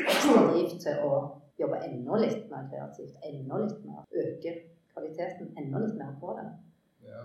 ekstra 0.00 0.50
driv 0.50 0.74
til 0.82 1.06
å 1.06 1.14
jobbe 1.60 1.80
enda 1.86 2.20
litt 2.20 2.44
mer 2.52 2.68
kreativt, 2.72 3.16
enda 3.26 3.62
litt 3.64 3.80
mer, 3.84 4.04
øke 4.24 4.54
kvaliteten 4.92 5.52
enda 5.60 5.82
litt 5.84 5.98
mer 6.00 6.16
på 6.22 6.36
det. 6.38 6.48
Ja, 7.10 7.24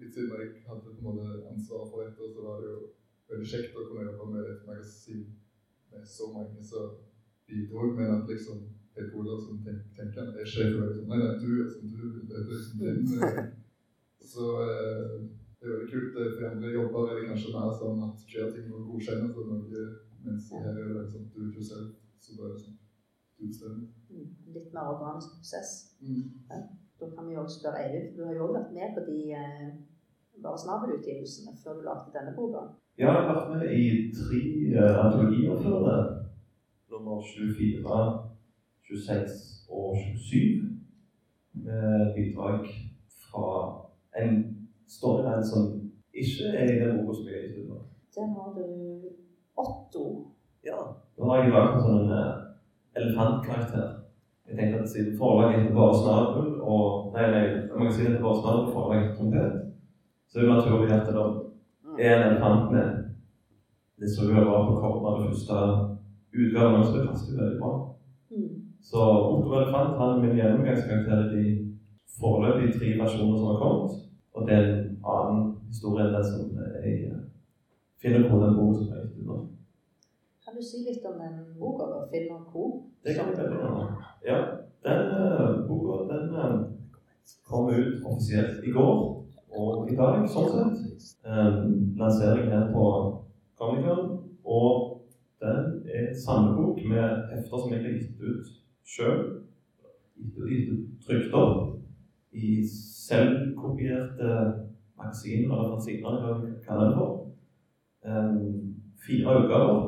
litt 0.00 0.14
siden 0.14 0.40
jeg 0.40 0.62
hadde 0.66 0.94
på 0.94 0.98
en 0.98 1.08
måte 1.08 1.26
ansvaret 1.52 1.90
for 1.92 2.04
dette, 2.04 2.30
så 2.34 2.46
var 2.46 2.62
det 2.62 2.72
jo 2.72 2.80
veldig 3.30 3.50
kjekt 3.52 3.76
å 3.76 3.86
kunne 3.88 4.06
jobbe 4.08 4.30
med 4.32 4.50
et 4.52 4.66
magasin 4.68 5.22
med 5.92 6.08
så 6.16 6.32
mange 6.34 6.64
som 6.70 6.96
bidro, 7.46 7.92
men 7.96 8.14
at 8.16 8.28
liksom 8.30 8.64
Olav 8.96 9.40
som 9.44 9.58
tenk, 9.64 9.82
tenker 9.96 10.24
han 10.24 10.38
er 10.40 10.48
sjef, 10.48 10.72
og 10.76 10.86
er 10.86 10.94
sånn, 10.96 11.08
nei, 11.10 11.18
nei, 11.20 11.34
du 11.40 11.50
er 11.60 11.66
som 11.68 11.90
du, 11.92 11.98
det 12.28 12.38
er 12.38 12.46
liksom 12.48 12.78
din. 12.80 13.50
Så 14.32 14.46
eh, 14.62 15.12
det 15.60 15.66
er 15.66 15.74
veldig 15.74 15.90
kult. 15.90 16.16
eh, 16.16 16.30
For 16.32 16.46
andre 16.48 16.72
jobber 16.72 17.10
er 17.10 17.20
det 17.20 17.28
kanskje 17.28 17.52
mer 17.52 17.76
sånn 17.76 18.00
at 18.06 18.24
skjer 18.24 18.54
ting 18.54 18.70
må 18.72 18.80
godkjennes 18.88 19.36
av 19.36 19.52
noe, 19.52 19.84
mens 20.24 20.48
her 20.56 20.72
er 20.72 20.88
det 20.94 21.04
sånn 21.12 21.28
du 21.34 21.44
it 21.52 21.68
selv. 21.68 21.92
så 22.24 22.32
du 23.36 23.46
bestemmer. 23.46 23.84
Mm, 24.08 24.32
en 24.46 24.56
litt 24.56 24.72
mer 24.72 24.94
organisk 24.96 25.36
prosess. 25.36 25.72
Mm. 26.00 26.32
Da 27.00 27.06
kan 27.14 27.28
vi 27.28 27.36
også 27.36 27.58
spørre 27.60 27.80
Eivind, 27.82 28.06
for 28.08 28.16
du 28.16 28.26
har 28.26 28.34
jo 28.34 28.42
også 28.44 28.58
vært 28.58 28.76
med 28.78 28.88
på 28.96 29.00
de 29.10 29.18
eh, 29.40 29.68
bare 30.44 30.58
snabelutgivelsene 30.64 31.52
før 31.62 31.72
du 31.76 31.82
lagde 31.88 32.14
denne 32.16 32.32
boka. 32.38 32.62
Ja, 32.98 33.10
jeg 33.16 33.26
har 33.28 33.34
vært 33.34 33.50
med 33.54 33.64
i 33.82 33.84
tre 34.18 34.40
uh, 34.76 34.94
antologier 35.04 35.56
før 35.64 35.78
det. 35.88 36.00
Nummer 36.90 37.16
24, 37.20 37.96
26 38.88 39.36
og 39.76 39.96
27. 39.96 40.70
Med 41.66 42.14
bidrag 42.16 42.64
fra 43.24 43.48
en 44.20 44.32
storyline 44.88 45.44
som 45.52 45.62
ikke 46.22 46.46
er 46.60 46.64
i 46.72 46.80
den 46.80 46.96
boka 46.96 47.16
som 47.16 47.28
jeg 47.28 47.38
er 47.38 47.44
i 47.48 47.52
stunden. 47.52 47.82
Der 48.14 48.26
har 48.36 48.50
du 48.58 48.66
Otto. 49.64 50.04
Ja. 50.64 50.78
Da 51.18 51.24
har 51.24 51.42
jeg 51.42 51.52
laget 51.52 51.74
en 51.76 51.86
sånn 51.86 52.12
eh, 52.20 52.32
elefantkarakter. 52.96 53.86
Jeg 54.46 54.58
tenkte 54.58 54.82
at 54.82 54.90
siden 54.90 55.18
forlaget 55.18 55.60
heter 55.60 55.74
Bare 55.74 55.96
snabel, 56.02 56.46
og 56.60 56.84
nei, 57.14 57.26
nei, 57.34 57.44
magasinet 57.78 58.10
heter 58.10 58.26
Bare 58.26 58.40
snabel, 58.42 58.66
og 58.66 58.72
forlaget 58.76 59.02
heter 59.02 59.16
Trompet, 59.16 59.52
så 60.28 60.38
er 60.38 60.42
det 60.42 60.54
naturlig 60.54 60.92
at 60.92 61.06
det 61.96 62.06
er 62.06 62.16
en 62.16 62.28
elefant 62.28 62.72
med 62.72 62.86
det 64.00 64.08
som 64.10 64.28
vi 64.28 64.34
bra 64.34 64.58
på 64.66 64.80
kroppen 64.80 65.06
av 65.08 65.14
det 65.16 65.28
første 65.28 65.56
utgaven, 66.40 66.84
så 66.84 66.96
det 66.96 67.08
passer 67.08 67.32
jo 67.32 67.38
veldig 67.40 67.60
bra. 67.60 67.72
Mm. 68.30 68.50
Så 68.88 69.00
Otto 69.30 69.54
Elefant 69.58 69.96
har 69.98 70.10
er 70.12 70.22
min 70.22 70.36
gjennomgangskarakter 70.38 71.22
i 71.24 71.30
de 71.36 71.44
foreløpige 72.20 72.78
tre 72.78 72.88
versjoner 73.02 73.38
som 73.38 73.46
har 73.50 73.58
kommet. 73.62 73.92
Og 74.34 74.48
det 74.48 74.54
er 74.56 74.66
en 74.66 74.98
annen 75.14 75.40
historie 75.70 76.04
enn 76.04 76.14
den 76.16 76.26
som 76.30 76.58
jeg 76.60 76.92
eh, 77.08 77.22
Finner 78.02 78.28
på 78.30 78.36
den 78.42 78.56
boka 78.58 78.78
som 78.78 78.92
er 78.92 79.06
gitt 79.06 79.20
ut 79.20 79.28
nå. 79.30 79.36
Kan 80.44 80.58
du 80.58 80.62
si 80.62 80.82
litt 80.84 81.06
om 81.08 81.16
den 81.22 81.38
boka, 81.60 81.86
da? 81.92 82.02
Finn 82.12 82.28
og 82.34 82.42
co.? 82.52 82.64
Det 83.04 83.16
kan 83.16 83.30
vi 83.30 83.38
veldig 83.40 83.62
gjerne. 83.62 83.86
Ja, 84.26 84.46
den 84.82 85.06
uh, 85.06 85.68
boka 85.68 86.14
den 86.14 86.34
eh, 86.34 86.60
kom 87.42 87.68
ut 87.68 88.04
offisielt 88.04 88.64
i 88.64 88.70
går 88.70 89.22
og 89.50 89.90
i 89.92 89.94
dag, 89.96 90.24
sånn 90.26 90.48
sett. 90.50 91.04
Um, 91.22 91.94
lansering 91.98 92.50
her 92.50 92.66
på 92.72 92.86
Comic-Con. 93.54 94.10
Og 94.42 95.06
den 95.42 95.86
er 95.86 96.08
en 96.08 96.18
samlebok 96.18 96.82
med 96.90 97.30
hefter 97.30 97.62
som 97.62 97.72
jeg 97.76 97.84
har 97.84 97.94
gitt 97.94 98.18
ut 98.26 98.50
sjøl. 98.82 99.24
Trykt 101.06 101.38
opp 101.38 101.78
i 102.34 102.58
selvkopierte 102.66 104.34
magasiner 104.98 105.54
eller 105.54 105.74
fanziner, 105.76 106.20
hva 106.22 106.36
vi 106.42 106.52
kaller 106.66 106.90
det 106.90 106.98
for. 106.98 107.26
Um, 108.02 108.74
fire 109.06 109.40
utgaver 109.44 109.82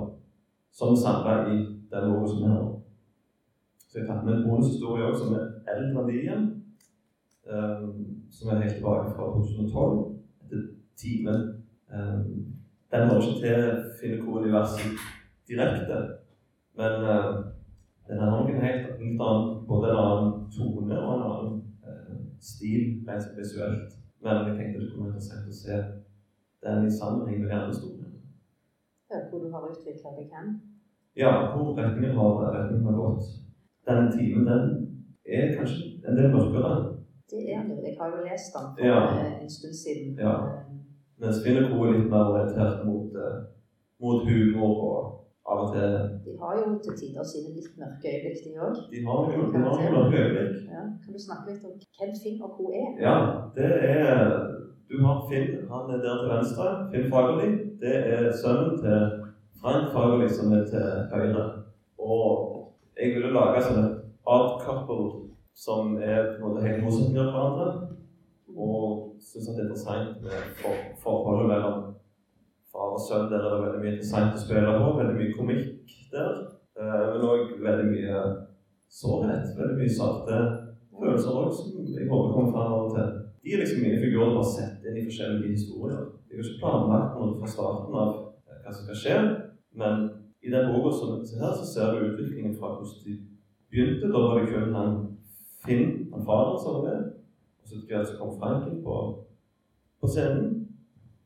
som 0.70 0.94
er 0.94 1.02
samla 1.02 1.38
i 1.50 1.62
den 1.90 2.12
boka 2.12 2.30
som 2.30 2.46
er 2.46 2.54
her 2.54 2.74
Så 3.88 3.98
jeg 3.98 4.08
tatt 4.08 4.24
med 4.24 4.34
en 4.34 4.48
bonushistorie 4.48 5.04
også, 5.08 5.24
som 5.24 5.36
er 5.38 5.74
eldre 5.74 6.02
enn 6.02 6.14
igjen. 6.14 6.48
Um, 7.48 7.92
som 8.30 8.50
er 8.52 8.60
helt 8.60 8.74
tilbake 8.76 9.14
fra 9.16 9.28
2012, 9.32 10.00
etter 10.44 10.64
Timen. 11.00 11.46
Um, 11.88 12.26
den 12.92 13.08
hører 13.08 13.22
ikke 13.22 13.40
til 13.44 13.78
Finnekoen-universet 14.00 15.06
direkte, 15.48 16.02
men 16.76 16.92
uh, 17.12 17.44
Den 18.08 18.18
har 18.18 18.30
nok 18.30 18.50
en 18.50 18.62
helt 18.64 19.00
litt 19.00 19.20
annen, 19.20 19.48
både 19.68 19.88
en 19.90 19.98
annen 20.02 20.30
tone 20.52 21.00
og 21.00 21.10
en 21.14 21.24
annen 21.30 21.58
uh, 21.88 22.14
stil 22.40 23.02
rent 23.08 23.34
visuelt. 23.40 23.98
Men 24.24 24.48
jeg 24.48 24.56
tenkte 24.56 24.84
det 24.84 24.92
kunne 24.92 25.08
være 25.08 25.16
interessant 25.16 25.50
å 25.52 25.58
se 25.58 25.82
den 26.64 26.86
i 26.88 26.96
sammenheng 27.00 27.42
med 27.42 27.50
de 27.50 27.58
andre 27.58 27.74
hvor 29.30 29.38
du 29.40 29.52
har 29.52 29.68
utvikla 29.72 30.10
deg 30.16 30.32
hen. 30.36 30.48
Ja, 31.16 31.32
hvor 31.52 31.76
retningen 31.76 32.16
har, 32.16 32.32
retningen 32.56 32.88
har 32.88 32.96
gått. 33.02 33.47
Den 33.88 34.12
timen, 34.16 34.46
den 34.50 34.62
er 35.36 35.54
kanskje 35.56 35.82
en 36.08 36.16
del 36.18 36.28
mørkere. 36.34 36.72
Det 37.30 37.40
er 37.54 37.62
det. 37.68 37.78
Jeg 37.86 37.94
har 38.00 38.08
jo 38.14 38.18
lest 38.30 38.48
den 38.56 38.66
for 38.76 38.84
Ja. 38.86 38.98
eh, 39.20 39.42
en 39.44 39.50
stund 39.56 39.74
siden. 39.84 40.08
Ja. 40.24 40.34
Mens 41.20 41.38
Finneco 41.44 41.76
er 41.84 41.92
litt 41.96 42.10
mer 42.10 42.24
orientert 42.32 42.84
mot, 42.86 43.10
eh, 43.24 43.36
mot 44.02 44.18
humor 44.28 44.74
og 44.88 44.98
av 45.50 45.58
og 45.64 45.68
til 45.74 45.88
De 46.24 46.30
har 46.42 46.52
jo 46.60 46.64
til 46.84 46.94
tider 47.00 47.24
sine 47.32 47.50
litt 47.56 47.70
mørke 47.80 48.06
øyeblikk, 48.14 48.38
de 48.44 48.50
òg. 48.66 48.76
De 48.92 48.98
har 49.06 49.18
jo 49.36 49.40
de 49.52 49.58
har 49.64 49.92
mørke 49.96 50.18
øyeblikk. 50.22 50.54
Ja. 50.74 50.82
Kan 51.02 51.10
du 51.16 51.20
snakke 51.26 51.44
litt 51.52 51.64
om 51.68 51.72
hvem 51.98 52.12
Finn 52.22 52.42
og 52.46 52.50
co. 52.56 52.64
er? 52.82 52.88
Ja, 53.06 53.16
det 53.56 53.70
er 53.96 54.14
Du 54.90 54.96
har 55.06 55.18
Finn, 55.28 55.48
han 55.72 55.84
er 55.94 55.98
der 56.04 56.14
til 56.20 56.28
venstre. 56.36 56.66
Finn 56.92 57.10
Fagerli. 57.12 57.48
Det 57.82 57.94
er 58.14 58.32
sønnen 58.42 58.78
til 58.84 59.00
Frank 59.60 59.84
Fagerli, 59.92 60.28
som 60.28 60.52
er 60.52 60.64
til 60.72 60.86
høyre. 61.12 61.44
Og 61.98 62.47
lage 63.38 63.64
sånne 63.64 63.86
odd 64.28 64.58
couple 64.62 65.28
som 65.58 65.96
er 65.98 66.34
på 66.36 66.42
en 66.42 66.44
måte 66.44 66.66
helt 66.66 66.84
motsetninger 66.84 67.30
hverandre. 67.32 67.70
Og 68.58 69.14
syns 69.22 69.48
det 69.48 69.54
er 69.56 69.64
interessant 69.66 70.20
med 70.22 70.52
for, 70.60 70.84
forholdet 71.02 71.48
mellom 71.52 71.80
far 72.72 72.94
og 72.94 73.02
sønn. 73.02 73.30
Der 73.30 73.42
er 73.42 73.54
det 73.54 73.64
veldig 73.64 73.82
mye 73.82 73.94
interessant 73.96 74.36
å 74.36 74.42
spille 74.42 74.76
på. 74.78 74.92
Veldig 75.00 75.16
mye 75.18 75.36
komikk 75.38 75.96
der. 76.12 76.36
Eh, 76.78 77.04
men 77.12 77.26
òg 77.30 77.56
veldig 77.64 77.88
mye 77.90 78.22
sårhet. 79.00 79.50
Veldig 79.58 79.80
mye 79.80 79.96
salte 79.98 80.38
følelser 80.98 81.40
òg, 81.40 81.50
som 81.54 81.90
jeg 81.94 82.10
håper 82.10 82.36
kommer 82.36 82.54
fram 82.54 82.94
til. 82.94 83.10
De 83.42 83.54
er 83.54 83.62
liksom 83.62 83.82
mine 83.82 84.00
figurer 84.02 84.32
du 84.34 84.40
har 84.40 84.48
sett 84.50 84.86
inn 84.86 84.98
i 84.98 85.06
forskjellige 85.08 85.56
historier. 85.56 86.06
Jeg 86.28 86.38
har 86.38 86.46
ikke 86.46 86.62
planlagt 86.62 87.18
noe 87.18 87.36
fra 87.40 87.50
starten 87.50 87.98
av 88.02 88.14
eh, 88.46 88.62
hva 88.62 88.74
som 88.74 88.86
skal 88.86 89.02
skje, 89.02 89.18
men 89.82 90.08
i 90.48 90.50
den 90.50 90.72
boka 90.72 90.90
som 90.96 91.08
er 91.14 91.40
her, 91.42 91.52
så 91.60 91.64
ser 91.72 91.86
du 91.92 92.06
utviklingen 92.08 92.54
fra 92.58 92.68
hvordan 92.74 93.04
de 93.04 93.14
begynte. 93.70 94.12
Da 94.12 94.18
var 94.24 94.38
det 94.38 94.48
kun 94.52 94.74
han 94.74 94.92
Finn, 95.66 96.12
han 96.12 96.24
faren, 96.26 96.60
som 96.62 96.74
var 96.74 96.82
med. 96.88 97.00
Og 97.60 97.68
så 97.68 97.74
etter 97.76 97.96
hvert 97.96 98.08
så 98.08 98.18
kom 98.18 98.38
Franken 98.40 98.82
på, 98.84 98.94
på 100.00 100.06
scenen. 100.14 100.46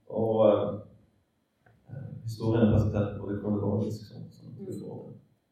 Og 0.09 0.35
eh, 0.49 0.69
historien 2.25 2.67
er 2.67 2.73
presentert 2.73 3.21
både 3.21 3.39
kronologisk, 3.43 4.09
sånn, 4.09 4.27
sånn 4.33 4.53
at 4.53 4.67
du 4.67 4.73
får 4.81 5.01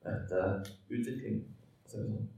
rett 0.09 0.35
eh, 0.41 0.71
utvikling. 0.97 1.43
det 1.85 1.95
sånn. 1.95 2.29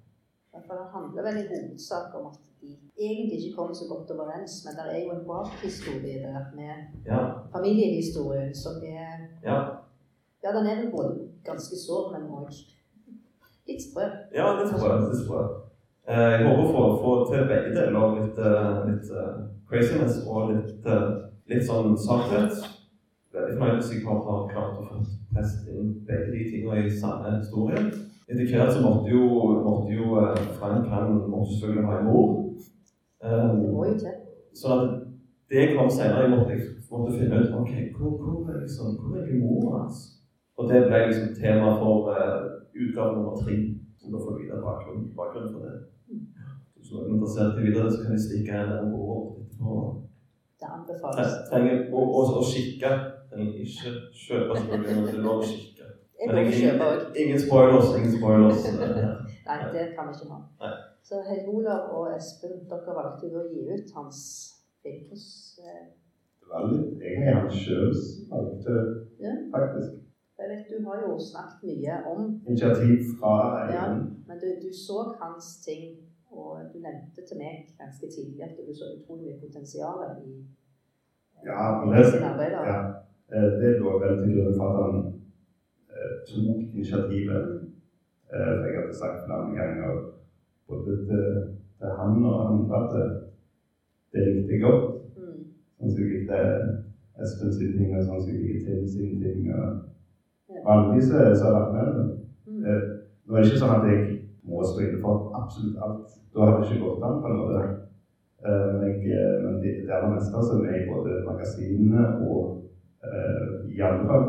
For 0.52 0.74
det 0.76 0.88
handler 0.92 1.28
vel 1.28 1.38
i 1.40 1.46
hovedsak 1.48 2.18
om 2.18 2.26
at 2.32 2.40
de 2.60 2.74
egentlig 2.98 3.38
ikke 3.38 3.56
kommer 3.56 3.74
så 3.74 3.86
godt 3.88 4.10
overens, 4.14 4.58
men 4.66 4.76
det 4.78 4.84
er 4.90 5.00
jo 5.04 5.14
en 5.14 5.24
bakhistorie 5.30 6.18
der 6.26 6.50
med 6.58 7.06
Ja, 7.06 7.22
familiehistorien 7.54 8.54
som 8.54 8.84
er 8.84 9.24
ja. 9.46 9.56
Ja, 10.42 10.52
den 10.58 10.66
er 10.66 10.80
vel 10.80 10.90
både 10.90 11.10
ganske 11.46 11.76
sår, 11.86 12.12
men 12.12 12.30
òg 12.30 12.48
litt 13.68 13.82
sprø. 13.82 14.06
Ja, 14.34 14.52
litt 14.58 14.72
sprø. 15.24 15.42
Eh, 16.08 16.30
Jeg 16.34 16.46
håper 16.46 16.62
å 16.64 16.72
få, 16.74 16.86
få 17.02 17.10
til 17.30 17.44
begge 17.50 17.74
deler. 17.76 18.16
Litt, 18.18 18.38
eh, 18.38 18.78
litt 18.88 19.10
uh, 19.14 19.44
craziness 19.70 20.24
og 20.26 20.50
litt, 20.50 20.86
uh, 20.86 21.28
litt 21.50 21.62
sånn 21.66 21.94
saklighet. 21.94 22.56
Veldig 23.32 23.58
fornøyd 23.58 23.78
hvis 23.78 23.92
jeg 23.94 24.02
har, 24.06 24.48
klart 24.50 24.80
å 24.80 24.88
få 24.88 25.04
presset 25.32 25.68
inn 25.70 25.92
begge 26.08 26.32
de 26.32 26.48
tingene 26.50 26.88
i 26.88 26.90
samme 26.90 27.36
historie. 27.38 27.84
Etter 28.26 28.50
hvert 28.50 28.74
så 28.74 28.82
måtte 28.82 29.12
jo, 29.12 29.28
måtte 29.62 29.94
jo 29.94 30.18
Frank 30.58 30.90
han 30.90 31.14
måtte 31.30 31.52
selvfølgelig 31.52 31.86
ha 31.86 32.00
en 32.00 32.10
mor. 32.10 32.34
Um, 33.22 33.62
Det 33.62 33.70
må 33.70 33.86
jo 33.86 33.94
til. 34.02 34.18
Så 34.58 34.74
at 34.74 34.98
det 35.52 35.68
kom 35.76 35.90
senere. 35.90 36.26
Jeg 36.26 36.34
måtte, 36.34 36.58
måtte 36.90 37.14
finne 37.18 37.40
ut 37.44 37.54
ok, 37.60 37.72
hvor, 37.96 38.18
hvor, 38.18 38.52
liksom, 38.58 38.98
hvor 38.98 39.22
er 39.22 39.38
moren 39.38 39.78
hans. 39.78 40.02
Og 40.62 40.68
det 40.70 40.82
ble 40.86 41.00
liksom 41.08 41.34
tema 41.38 41.72
for 41.80 42.10
uh, 42.12 42.42
utgave 42.82 43.16
nummer 43.16 43.34
tre. 43.42 43.56
Så 43.98 44.10
da 44.12 44.18
får 44.22 44.38
videre 44.38 44.60
bakgrunnen, 44.62 45.08
bakgrunnen 45.16 45.52
for 45.54 45.66
det. 45.66 45.74
Hvis 46.76 46.92
noen 46.92 47.04
er 47.08 47.14
interessert 47.16 47.58
i 47.58 47.66
videre, 47.66 47.90
så 47.92 48.02
kan 48.02 48.14
de 48.16 48.22
stikke 48.22 48.52
en 48.62 48.72
og 48.78 48.86
gå 48.94 49.16
etterpå. 49.18 49.74
Trenger 51.50 51.84
å, 51.90 52.04
å, 52.18 52.22
å 52.38 52.44
kikke. 52.46 52.90
Trenger 53.32 53.60
ikke 53.64 53.92
kjøpe, 54.24 54.56
selvfølgelig, 54.58 54.96
men 54.96 55.06
det 55.06 55.14
er 55.18 55.26
lov 55.26 55.42
å 55.42 55.50
kikke. 55.50 55.90
Men 56.22 56.40
ingen. 56.46 56.82
Ingen 57.24 57.40
spoilers. 57.42 57.88
Ingen 57.98 58.14
spoilers. 58.18 58.66
Nei, 59.48 59.58
det 59.74 59.86
kan 59.96 60.10
vi 60.10 60.16
ikke 60.18 60.28
ha. 60.30 60.40
Nei. 60.62 60.74
Så 61.02 61.18
Helge 61.26 61.50
Olav 61.50 61.88
og 61.98 62.12
Espen, 62.14 62.60
dere 62.70 62.94
valgte 62.94 63.30
å 63.34 63.42
gi 63.50 63.64
ut 63.74 63.88
hans 63.96 64.20
film. 64.84 65.10
Eh, 65.10 65.82
Det 66.42 66.50
var 66.52 66.68
litt 66.70 67.02
egentlig 67.02 67.34
han 67.34 67.50
sjøl 67.50 67.90
som 67.96 68.30
valgte, 68.30 68.76
Ja. 69.22 69.32
faktisk. 69.54 69.98
Jeg 70.42 70.48
vet 70.50 70.70
du 70.72 70.76
har 70.86 70.96
jo 71.06 71.10
snakket 71.30 71.62
mye 71.70 71.94
om 72.12 72.20
Initiativ 72.48 72.96
fra 73.18 73.34
Ja. 73.76 73.84
Men 74.28 74.36
du, 74.42 74.48
du 74.64 74.70
så 74.86 74.98
hans 75.20 75.46
ting, 75.66 75.84
og 76.30 76.50
du 76.72 76.76
nevnte 76.86 77.20
til 77.28 77.36
meg 77.42 77.54
ganske 77.80 78.06
tidlig 78.14 78.42
at 78.46 78.56
du 78.68 78.72
så 78.74 78.86
utrolig 78.96 79.22
mye 79.26 79.40
potensial 79.44 79.98
i 80.26 80.32
Ja, 81.48 81.60
i 81.70 81.86
men 81.86 81.94
det, 81.98 82.06
sine 82.12 82.28
arbeider. 82.32 82.62
ja, 82.72 82.78
eh, 83.34 83.48
det 83.60 83.70
lå 83.80 83.90
vel 84.02 84.14
til 84.22 84.32
grunn 84.36 84.56
for 84.58 84.66
at 84.70 84.78
han 84.82 84.96
eh, 85.94 86.12
tok 86.28 86.60
initiativet. 86.74 87.44
Eh, 88.34 88.54
jeg 88.64 88.72
hadde 88.78 88.94
sagt 89.02 89.24
flere 89.26 89.52
ganger 89.58 89.90
både 90.68 90.92
til, 91.08 91.24
til 91.78 91.88
han 91.98 92.24
og 92.30 92.36
andre 92.48 92.76
at 92.82 92.90
det, 92.94 93.06
det 94.12 94.20
likte 94.34 94.52
jeg 94.54 94.62
godt. 94.66 94.84
Mm. 95.16 95.40
Sånn 95.78 95.90
som 95.92 96.00
jeg 96.02 96.10
likte 96.14 96.38
Espen 97.22 97.52
sine 97.52 97.74
ting, 97.78 97.90
og 97.96 98.04
sånn 98.06 98.22
som 98.22 98.30
jeg 98.32 98.42
likte 98.46 98.70
Tim 98.70 98.86
sine 98.88 99.16
ting. 99.24 99.50
Og 99.54 99.91
alle 100.64 100.96
disse 100.96 101.20
som 101.38 101.46
har 101.48 101.72
vært 101.72 101.94
med. 101.96 102.18
Eh, 102.66 102.82
Nå 103.26 103.36
er 103.36 103.42
det 103.44 103.52
ikke 103.52 103.62
sånn 103.62 103.76
at 103.76 103.84
jeg 103.86 104.00
må 104.48 104.62
stå 104.66 104.80
inne 104.82 104.98
for 105.04 105.30
absolutt 105.38 105.78
alt. 105.84 106.08
Da 106.34 106.46
hadde 106.46 106.62
det 106.62 106.68
ikke 106.72 106.84
gått 106.86 107.04
an 107.06 107.20
på 107.22 107.30
en 107.30 107.38
måte. 107.40 107.60
Eh, 108.42 108.66
Men, 108.72 108.82
jeg, 108.88 108.98
eh, 109.14 109.36
men 109.44 109.60
det, 109.62 109.72
det 109.86 109.94
aller 109.94 110.14
meste 110.16 110.42
som 110.48 110.64
er 110.66 110.78
i 110.80 110.88
både 110.90 111.20
magasinene 111.28 112.04
og 112.26 112.40
eh, 113.06 113.52
i 113.76 113.80
alle 113.86 114.06
fall 114.10 114.26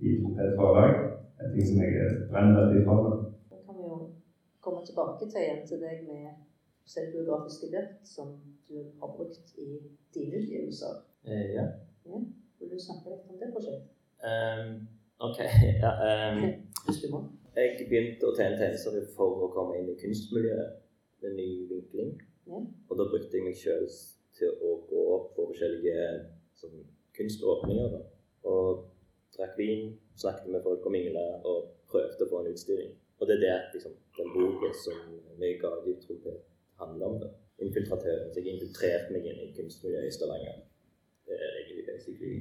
i 0.00 0.16
Trompet 0.20 0.56
forlag, 0.56 0.94
er 1.40 1.52
ting 1.52 1.66
som 1.68 1.82
jeg 1.84 1.92
brenner 2.30 2.56
veldig 2.60 2.82
for. 2.88 3.10
Da 3.52 3.60
kan 3.66 3.76
vi 3.78 3.84
jo 3.92 3.98
komme 4.64 4.80
tilbake 4.88 5.28
til 5.28 5.42
igjen 5.42 5.62
til 5.68 5.80
deg 5.84 6.02
med 6.08 6.26
selvbiografiske 6.88 7.68
dikt 7.74 8.08
som 8.08 8.32
du 8.68 8.76
har 9.00 9.10
brukt 9.16 9.52
i 9.60 9.68
dine 10.14 10.40
utgivelser. 10.40 11.00
Eh, 11.28 11.46
ja. 11.58 11.66
Vil 12.58 12.70
du 12.72 12.78
snakke 12.80 13.12
litt 13.12 13.28
om 13.28 13.40
det 13.40 13.52
prosjektet? 13.52 13.92
Ehm, 14.24 14.86
ok. 15.18 15.38
Ja, 15.82 15.92
må. 17.10 17.20
jeg 17.56 17.86
begynte 17.88 18.28
å 18.28 18.34
tegne 18.36 18.58
tegneserier 18.60 19.06
for 19.16 19.46
å 19.46 19.52
komme 19.54 19.78
inn 19.80 19.90
i 19.90 19.98
kunstmiljøet 20.00 20.82
med 21.22 21.38
ny 21.38 21.48
vinkling. 21.70 22.12
Og 22.88 22.98
da 22.98 23.08
brukte 23.10 23.36
jeg 23.36 23.46
meg 23.46 23.56
sjøl 23.58 23.88
til 24.36 24.52
å 24.62 24.74
gå 24.90 25.06
opp 25.14 25.32
på 25.36 25.48
forskjellige 25.50 26.04
sånn, 26.60 26.84
kunståpninger. 27.16 27.96
Da. 27.96 28.02
Og 28.50 28.84
drakk 29.36 29.56
vin, 29.58 29.96
snakket 30.20 30.52
med 30.52 30.62
folk 30.66 30.86
og 30.86 30.94
mingla 30.94 31.24
og 31.48 31.72
prøvde 31.90 32.26
å 32.26 32.30
få 32.30 32.42
en 32.42 32.52
utstilling. 32.52 32.94
Og 33.18 33.28
det 33.28 33.38
er 33.38 33.42
det 33.42 33.56
liksom, 33.74 33.96
den 34.18 34.32
boken 34.34 34.78
som 34.84 35.02
vi 35.40 35.56
ga 35.62 35.72
ut 35.86 36.04
Trompet 36.04 36.38
handler 36.80 37.06
om. 37.06 37.18
da. 37.24 37.32
Infiltratøren. 37.64 38.30
Så 38.32 38.42
jeg 38.44 38.54
infiltrerte 38.54 39.12
meg 39.14 39.26
inn 39.26 39.42
i 39.46 39.52
kunstmiljøet 39.56 40.10
i 40.10 40.14
Stavanger. 40.14 40.62
Det 41.26 41.38
er 41.40 41.60
egentlig 41.62 41.86
basically 41.88 42.34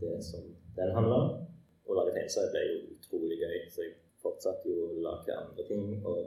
det 0.00 0.18
som 0.24 0.46
den 0.78 0.94
handler 0.96 1.16
om. 1.24 1.32
Å 1.90 1.96
lage 1.98 2.14
tegneserier 2.14 2.52
ble 2.54 2.62
jo 2.68 2.76
utrolig 2.94 3.40
gøy, 3.40 3.56
så 3.72 3.82
jeg 3.82 3.96
fortsatte 4.22 4.70
jo 4.70 4.86
å 4.86 5.00
lage 5.02 5.34
andre 5.34 5.66
ting. 5.66 5.96
Og 6.06 6.20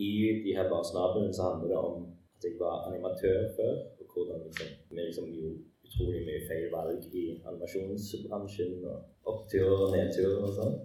i 0.00 0.12
de 0.46 0.54
her 0.56 0.70
barsnablene 0.72 1.34
så 1.36 1.50
handler 1.50 1.74
det 1.74 1.80
om 1.80 2.06
at 2.08 2.46
jeg 2.46 2.56
var 2.60 2.86
animatør 2.88 3.50
før, 3.58 3.74
og 4.00 4.14
hvordan 4.14 4.46
liksom, 4.46 4.72
vi 4.90 5.04
liksom 5.04 5.28
gjorde 5.36 5.60
utrolig 5.86 6.22
mye 6.26 6.46
feil 6.48 6.70
valg 6.72 7.04
i 7.12 7.24
animasjonsbransjen, 7.44 8.80
og 8.88 9.32
oppturer 9.34 9.84
og 9.86 9.92
nedturer 9.96 10.40
og 10.46 10.56
sånn. 10.56 10.80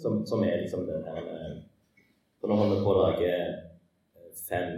Som, 0.00 0.22
som 0.26 0.42
er 0.44 0.62
liksom 0.62 0.82
den 0.88 1.04
her 1.06 1.28
eh, 1.30 1.52
For 2.40 2.50
nå 2.50 2.56
holder 2.58 2.80
vi 2.80 2.84
på 2.84 2.90
å 2.90 3.02
lage 3.04 3.28
eh, 3.30 4.32
fem 4.34 4.72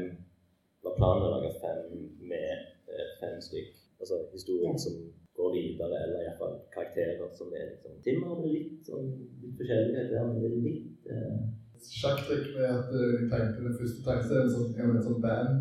Var 0.85 0.95
planen 0.99 1.25
å 1.25 1.31
lage 1.33 1.49
fem 1.63 2.05
med 2.29 2.51
eh, 2.93 3.09
fem 3.19 3.41
stykk. 3.43 3.73
Altså 3.99 4.21
historien 4.35 4.77
som 4.79 5.01
går 5.39 5.55
videre, 5.55 5.99
eller 6.05 6.25
iallfall 6.25 6.57
karakterer 6.75 7.31
som 7.39 7.53
er 7.55 7.71
liksom 7.73 8.01
Timmer 8.05 8.41
med 8.41 8.53
litt 8.55 8.89
sånn 8.89 9.11
litt 9.43 9.55
forskjellighet 9.61 10.13
der, 10.13 10.27
men 10.27 10.41
det 10.43 10.51
er 10.51 10.65
litt 10.67 11.13
eh, 11.15 11.39
Sjakktrekk 11.79 12.49
med 12.57 12.67
at 12.69 12.95
eh, 12.95 13.13
jeg 13.15 13.29
tegnte 13.31 13.67
den 13.67 13.77
første 13.79 14.03
tegneserien 14.07 14.51
som 14.51 14.73
er 14.75 14.89
en 14.89 15.05
sånn 15.05 15.23
band. 15.23 15.61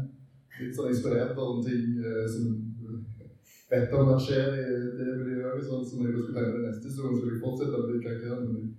Litt 0.58 0.74
sånn 0.74 0.90
inspirert 0.90 1.38
av 1.38 1.62
ting 1.68 2.02
eh, 2.02 2.26
som 2.34 2.58
vet 3.72 3.94
om 3.94 4.12
at 4.16 4.26
skjer 4.26 4.58
i 4.58 4.66
det 4.98 5.14
miljøet. 5.22 5.64
Sånn 5.68 5.86
som 5.86 6.02
jeg 6.02 6.16
skulle 6.16 6.34
tegne 6.34 6.56
den 6.56 6.68
neste 6.72 6.90
historien, 6.90 7.20
skulle 7.20 7.36
jeg 7.36 7.44
fortsette 7.46 7.84
med 7.84 7.94
de 7.94 8.04
karakterene. 8.08 8.50
Men 8.50 8.76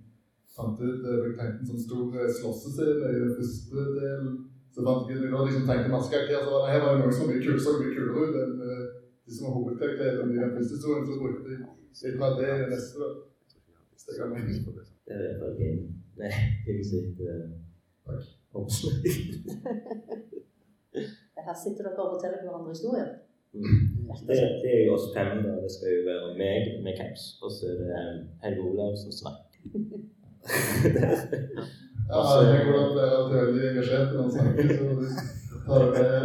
jeg 0.49 0.83
ut 0.83 1.03
eh, 1.07 1.19
Jeg 1.25 1.35
tenkte 1.39 1.63
en 1.63 1.71
sånn 1.71 1.85
stor 1.87 2.19
eh, 2.19 2.31
slåssescene 2.39 3.11
i 3.15 3.21
den 3.23 3.35
første 3.37 3.85
delen. 3.95 4.33
Så 4.75 4.85
fant 4.85 5.09
jeg 5.09 5.31
da 5.31 5.43
liksom 5.45 5.67
tenkte 5.69 5.93
masse 5.93 6.11
karakterer, 6.11 6.43
så 6.43 6.53
var 6.53 6.65
det 6.65 6.73
her 6.73 6.83
var 6.83 6.97
det 6.97 7.05
noe 7.05 7.15
som 7.15 7.29
ble 7.29 7.37
mye 7.37 7.45
kul, 7.45 7.59
så 7.63 7.77
mye 7.79 7.93
kulere 7.95 8.25
ut 8.27 8.65
eh, 8.67 8.83
de 9.29 9.37
som 9.37 9.47
er 9.47 9.55
hovedkarakterene 9.57 10.33
i 10.33 10.41
den 10.43 10.55
første 10.55 10.73
historien. 10.77 11.05
Så 11.07 11.13
brukte 11.21 11.43
de 11.49 11.57
litt 12.03 12.19
mer 12.21 12.31
det 12.39 12.49
i 12.49 12.59
den 12.63 12.71
neste. 12.75 12.97
det. 14.77 14.85
Det 15.05 15.13
er 15.15 15.21
i 15.21 15.25
hvert 15.27 15.39
fall 15.41 15.55
din 15.61 15.79
Nei, 16.19 16.31
din 16.65 16.83
sitt 16.83 17.19
Takk. 18.05 18.23
oppslag. 18.59 18.95
Her 21.47 21.55
sitter 21.63 21.81
dere 21.85 22.01
og 22.03 22.13
forteller 22.15 22.39
hverandre 22.43 22.73
historier. 22.75 23.09
Mm. 23.53 23.79
Det, 24.27 24.37
det 24.63 24.71
er 24.77 24.81
jo 24.87 24.95
oss 24.97 25.07
fem, 25.15 25.31
da. 25.45 25.51
Det 25.63 25.71
skal 25.75 25.89
jo 25.95 26.01
være 26.09 26.27
meg 26.41 26.61
med 26.83 26.93
caps, 26.99 27.23
og 27.43 27.49
så 27.55 27.71
er 27.71 27.75
det 27.79 27.89
um, 28.01 28.19
Helge 28.43 28.61
Olav 28.69 28.93
som 29.03 29.11
snakker. 29.21 29.59
Ja, 32.09 32.19
jeg 32.41 32.61
går 32.67 32.77
at 32.83 32.93
der 32.97 33.09
er 33.15 33.23
veldig 33.33 33.63
engasjert 33.69 34.13
når 34.13 34.21
han 34.21 34.31
snakker, 34.35 34.63
så 34.77 34.83
det 34.99 35.59
tar 35.65 35.79
det 35.85 35.89
med. 35.95 36.23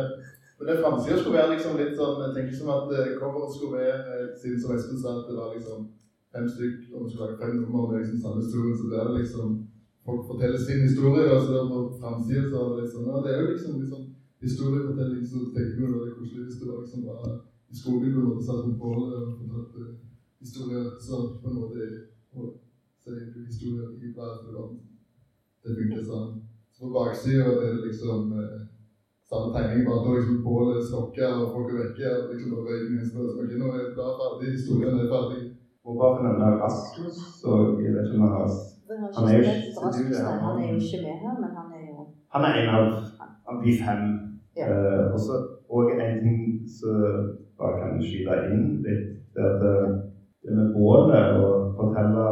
Men 0.58 0.68
det 0.68 0.80
framsida 0.82 1.18
skulle 1.18 1.38
være 1.38 1.54
liksom 1.54 1.78
litt 1.80 1.96
sånn 1.98 2.20
Jeg 2.22 2.34
tenker 2.36 2.56
som 2.58 2.68
at 2.74 2.92
eh, 2.94 3.14
coveret 3.18 3.54
skulle 3.54 3.78
være 3.80 3.96
eh, 4.14 4.26
Siden 4.40 4.60
som 4.62 4.74
Espen 4.74 5.00
sa 5.02 5.14
at 5.18 5.28
det 5.28 5.38
var 5.38 5.54
liksom 5.54 5.88
fem 6.34 6.46
stykk, 6.50 6.78
og 6.94 7.04
vi 7.04 7.10
skulle 7.10 7.26
lage 7.26 7.40
fem 7.42 7.56
nummer 7.60 7.90
med 7.90 8.00
liksom 8.02 8.20
samme 8.22 8.42
historie, 8.42 8.76
så 8.78 8.88
blir 8.88 9.08
det 9.08 9.16
liksom 9.20 9.50
Folk 10.04 10.22
forteller 10.28 10.60
sin 10.60 10.86
historie, 10.88 11.26
og 11.32 11.42
så 11.46 11.64
på 11.70 11.78
framsida 12.00 12.44
så 12.50 12.62
er 12.62 12.70
det 12.70 12.82
liksom 12.84 13.10
Ja, 13.10 13.22
det 13.24 13.34
er 13.34 13.40
jo 13.42 13.52
liksom 13.52 13.80
litt 13.80 13.92
sånn 13.94 14.08
historiefortelling, 14.44 15.26
så 15.26 15.38
tenker 15.54 15.76
vi 15.78 15.92
det 15.92 16.00
var 16.00 16.16
koselig 16.18 16.46
hvis 16.46 16.58
det 16.60 16.70
var 16.70 16.80
liksom 16.82 17.04
bare 17.08 17.30
i 17.72 17.78
skogen 17.80 18.18
og 18.22 18.42
satt 18.46 18.66
på 18.66 18.74
bålet 18.82 19.14
og 19.20 19.38
fortalte 19.40 19.84
historier 20.44 20.90
så 21.06 21.20
på 21.40 21.50
en 21.50 21.60
måte 21.60 21.86
sier 23.04 23.32
du 23.34 23.40
historier 23.44 23.88
i 24.00 24.12
hver 24.16 24.36
verden. 24.46 24.78
Det 25.64 25.76
funker 25.76 26.04
sånn. 26.08 26.30
Så 26.72 26.86
på 26.86 26.92
baksida 26.94 27.48
er 27.52 27.74
det 27.76 27.88
liksom 27.88 28.32
eh, 28.40 28.60
samme 29.30 29.48
tegning, 29.54 29.80
bare 29.88 30.00
da 30.04 30.10
liksom 30.16 30.38
bålet 30.46 30.88
slokker 30.88 31.30
og 31.40 31.52
folk 31.54 31.68
er 31.72 31.80
vekke. 31.82 32.08
og 32.16 32.30
liksom 32.32 32.50
bare 32.54 32.78
sånn, 33.10 33.30
ok, 33.42 33.52
nå 33.60 33.66
er 33.72 33.82
det 33.84 34.08
ferdig, 34.20 34.48
historien 34.58 35.00
er 35.02 35.12
ferdig. 35.14 35.42
Og 35.84 35.92
bare 36.00 36.14
for 36.16 36.22
denne 36.26 36.48
Rasmus, 36.62 37.16
så 37.40 37.50
jeg 37.84 37.92
vet 37.94 38.06
ikke 38.08 38.18
om 38.18 38.24
han 38.26 38.36
har 38.38 38.48
Han 39.16 39.24
er 39.28 39.34
jo 39.36 40.76
ikke 40.80 41.00
med 41.06 41.16
her, 41.24 41.34
men 41.42 41.50
han 41.58 41.68
er 41.76 41.82
jo 41.88 41.96
Han 42.34 42.42
er 42.48 42.54
en 42.60 42.70
av, 42.76 42.86
av 43.48 43.56
de 43.64 43.72
fem. 43.84 44.02
Ja. 44.56 44.66
Uh, 44.70 45.14
og 45.14 45.54
og 45.74 45.90
en 46.04 46.16
ting 46.24 46.40
som 46.78 46.96
bare 47.58 47.78
kan 47.80 48.02
skyte 48.02 48.34
inn 48.54 48.66
litt, 48.84 49.06
det 49.34 49.42
er 49.42 49.54
at 49.54 49.64
eh, 49.70 49.94
det 50.44 50.56
med 50.58 50.74
bålet 50.76 51.38
og 51.42 51.74
fortelle 51.78 52.26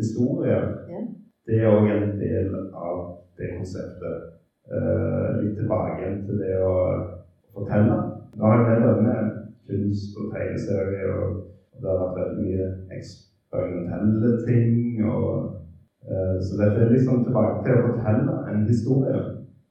historier, 0.00 0.64
Ja. 0.92 1.00
det 1.46 1.60
er 1.60 1.70
òg 1.72 1.86
en 1.94 2.18
del 2.20 2.48
av 2.74 2.98
det 3.38 3.54
konseptet. 3.56 4.33
Eh, 4.64 5.26
litt 5.40 5.58
tilbake 5.58 6.06
til 6.24 6.38
det 6.40 6.54
å 6.56 6.76
fortelle. 7.52 7.96
Nå 8.32 8.46
har 8.48 8.62
jeg 8.62 8.78
drevet 8.78 9.02
med 9.04 9.34
kunst 9.68 10.16
og 10.16 10.30
tegneserie, 10.32 11.10
og 11.12 11.34
det 11.82 11.90
har 11.90 11.98
vært 12.00 12.16
veldig 12.20 12.38
mye 12.46 12.64
eksperimentelle 12.96 14.30
ting. 14.46 15.04
og 15.04 15.28
uh, 16.08 16.40
Så 16.40 16.56
dette 16.62 16.80
er 16.80 16.94
liksom 16.94 17.20
tilbake 17.26 17.60
til 17.66 17.76
å 17.76 17.82
fortelle 17.90 18.38
en 18.50 18.64
historie. 18.70 19.20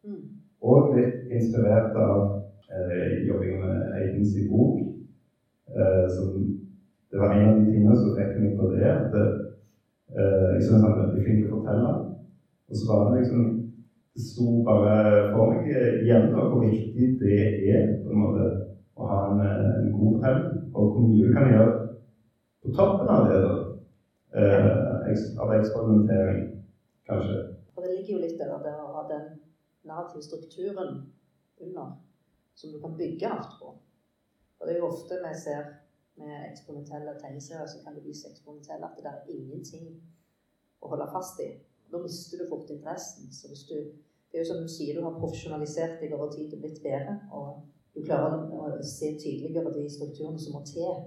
mm. 0.06 0.22
Og 0.62 0.94
litt 0.94 1.34
inspirert 1.40 1.98
av 1.98 2.22
uh, 2.70 3.10
jobbing 3.26 3.58
med 3.66 3.98
Eidens 3.98 4.38
i 4.38 4.46
bok. 4.46 4.78
Uh, 5.74 6.06
som, 6.14 6.30
det 7.10 7.18
var 7.18 7.34
en 7.34 7.50
av 7.50 7.58
de 7.58 7.66
tingene 7.74 7.98
som 7.98 8.14
fikk 8.14 8.38
meg 8.38 8.54
på 8.62 8.70
det. 8.76 8.86
at 8.94 9.18
uh, 9.18 10.54
Jeg 10.54 10.64
syns 10.68 10.86
han 10.86 10.94
er 10.94 11.02
veldig 11.02 11.26
flink 11.26 11.42
til 11.42 11.50
å 11.50 11.58
fortelle. 11.58 11.94
Og 12.70 12.78
så 12.78 12.94
var 12.94 13.10
det 13.10 13.24
liksom 13.24 13.42
Det 13.50 13.63
sto 14.20 14.62
bare 14.68 14.96
for 15.34 15.54
meg 15.54 15.70
igjen 16.04 16.30
da, 16.34 16.46
hvor 16.50 16.62
viktig 16.62 17.08
det 17.22 17.38
er 17.74 17.88
på 18.04 18.14
en 18.14 18.22
måte 18.22 18.48
å 18.94 19.08
ha 19.10 19.20
en, 19.32 19.42
en 19.42 19.94
god 19.96 20.20
fortelling. 20.20 20.60
Og 20.74 20.92
hvor 20.94 21.06
mye 21.08 21.30
du 21.30 21.34
kan 21.34 21.50
gjøre 21.50 21.72
på 22.64 22.74
toppen 22.78 23.10
av 23.10 23.30
det. 23.30 23.40
da. 23.46 23.54
Eh, 24.34 24.68
av 25.42 25.52
eksperimentering, 25.54 26.46
kanskje. 27.06 27.36
Og 27.76 27.84
det 27.84 27.92
ligger 27.96 28.14
jo 28.16 28.22
litt 28.24 28.40
der, 28.40 28.54
det 28.66 28.72
å 28.82 28.94
ha 28.96 29.04
den 29.10 29.28
narrative 29.86 30.24
strukturen 30.26 30.96
under, 31.62 31.92
som 32.58 32.74
du 32.74 32.80
kan 32.82 32.96
bygge 32.98 33.30
alt 33.30 33.54
på. 33.60 33.76
Og 34.58 34.66
det 34.66 34.74
er 34.74 34.80
jo 34.82 34.90
ofte 34.90 35.20
vi 35.22 35.34
ser 35.38 35.70
med 36.18 36.48
eksperimentelle 36.48 37.14
tegneserier, 37.22 37.70
så 37.70 37.82
kan 37.84 37.94
det 37.94 38.06
vise 38.06 38.30
eksperimentelle 38.30 38.90
at 38.90 38.98
det 38.98 39.12
er 39.12 39.30
ingenting 39.36 39.86
å 40.82 40.90
holde 40.94 41.10
fast 41.14 41.42
i. 41.46 41.52
Da 41.94 42.02
mister 42.02 42.42
du 42.42 42.50
fort 42.50 42.70
interessen. 42.74 43.30
Så 43.38 43.48
hvis 43.52 43.64
du, 43.70 43.76
det 44.30 44.40
er 44.40 44.44
jo 44.44 44.50
som 44.50 44.64
du 44.66 44.70
sier, 44.76 44.98
du 44.98 45.06
har 45.06 45.20
profesjonalisert 45.22 46.00
deg 46.02 46.16
over 46.18 46.32
tid 46.34 46.56
og 46.56 46.64
blitt 46.64 46.82
bedre. 46.82 47.20
Og 47.38 47.50
du 47.94 48.02
klarer 48.08 48.48
å 48.50 48.72
se 48.82 49.12
tydeligere 49.22 49.74
de 49.76 49.86
strukturene 49.96 50.42
som 50.42 50.58
må 50.58 50.64
til, 50.66 51.04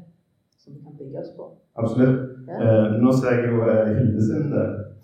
som 0.62 0.76
du 0.76 0.84
kan 0.84 0.94
bygges 1.00 1.32
på. 1.38 1.48
Absolutt. 1.82 2.22
Ja. 2.46 2.60
Eh, 2.62 2.96
nå 3.02 3.10
ser 3.18 3.40
jeg 3.40 3.50
jo 3.50 3.64
eh, 3.66 3.90
Hilde 3.98 4.22
sin. 4.28 4.54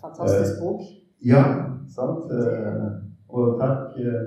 Fantastisk 0.05 0.63
bok. 0.63 0.87
Ja, 1.33 1.43
sant. 1.91 2.31
Eh, 2.31 2.87
og 3.33 3.59
takk 3.59 3.99
eh, 3.99 4.25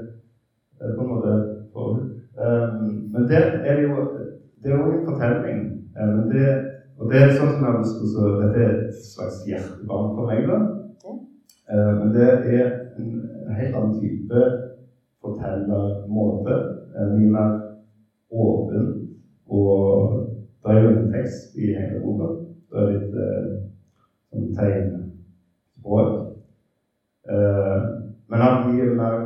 på 0.93 1.01
en 1.01 1.11
måte 1.15 1.35
for 1.73 1.97
eh, 1.97 2.73
Men 3.13 3.29
det 3.31 3.41
er 3.71 3.81
jo 3.81 3.97
Det 4.63 4.73
er 4.73 4.77
jo 4.77 4.93
en 4.93 5.07
fortelling. 5.09 5.61
Eh, 5.97 6.09
men 6.17 6.25
det, 6.33 6.47
og 6.99 7.13
det 7.13 7.23
er 7.23 7.37
sånn 7.37 7.55
som 7.55 7.65
jeg 7.65 7.71
har 7.71 7.79
lyst 7.81 8.01
til 8.03 8.17
å 8.21 8.33
Dette 8.43 8.65
er 8.67 8.75
et 8.77 9.05
slags 9.09 9.45
hjertebarn 9.49 10.13
for 10.19 10.29
meg, 10.29 10.45
da. 10.51 10.61
Eh, 11.71 11.93
men 11.99 12.15
det 12.15 12.27
er 12.57 12.71
en, 12.99 13.11
helt 13.59 13.75
annen 13.75 13.99
type 14.01 14.43
fortellermåte. 15.23 16.55
Eh, 16.97 17.09
mye 17.15 17.31
mer 17.37 17.51
åpen. 18.31 18.85
Og 19.47 19.73
det 20.63 20.75
er 20.75 20.83
jo 20.83 20.93
en 20.93 21.13
tekst 21.15 21.57
i 21.59 21.73
hele 21.75 22.03
boka. 22.05 22.29
Det 22.71 22.83
er 22.83 22.93
litt 22.93 23.19
eh, 23.25 23.49
sånn 24.31 24.55
tegnspråk. 24.59 26.23
Men 27.27 28.43
han 28.43 28.71
er 28.71 28.95
mer 29.01 29.25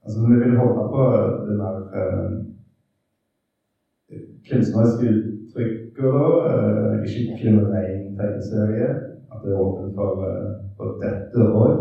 Altså, 0.00 0.20
vi 0.24 0.36
vil 0.40 0.56
holde 0.56 0.84
på 0.92 1.02
det 1.46 1.54
mer 1.58 1.74
kunstneriske 4.48 5.10
uttrykket, 5.10 6.06
da. 6.14 6.54
Ikke 7.04 7.34
kun 7.42 7.58
en 7.60 8.16
tegneserie. 8.16 8.86
At 9.28 9.42
det 9.42 9.52
er 9.52 9.60
åpent 9.60 9.92
for, 9.98 10.24
for 10.80 11.00
dette 11.04 11.48
òg. 11.62 11.74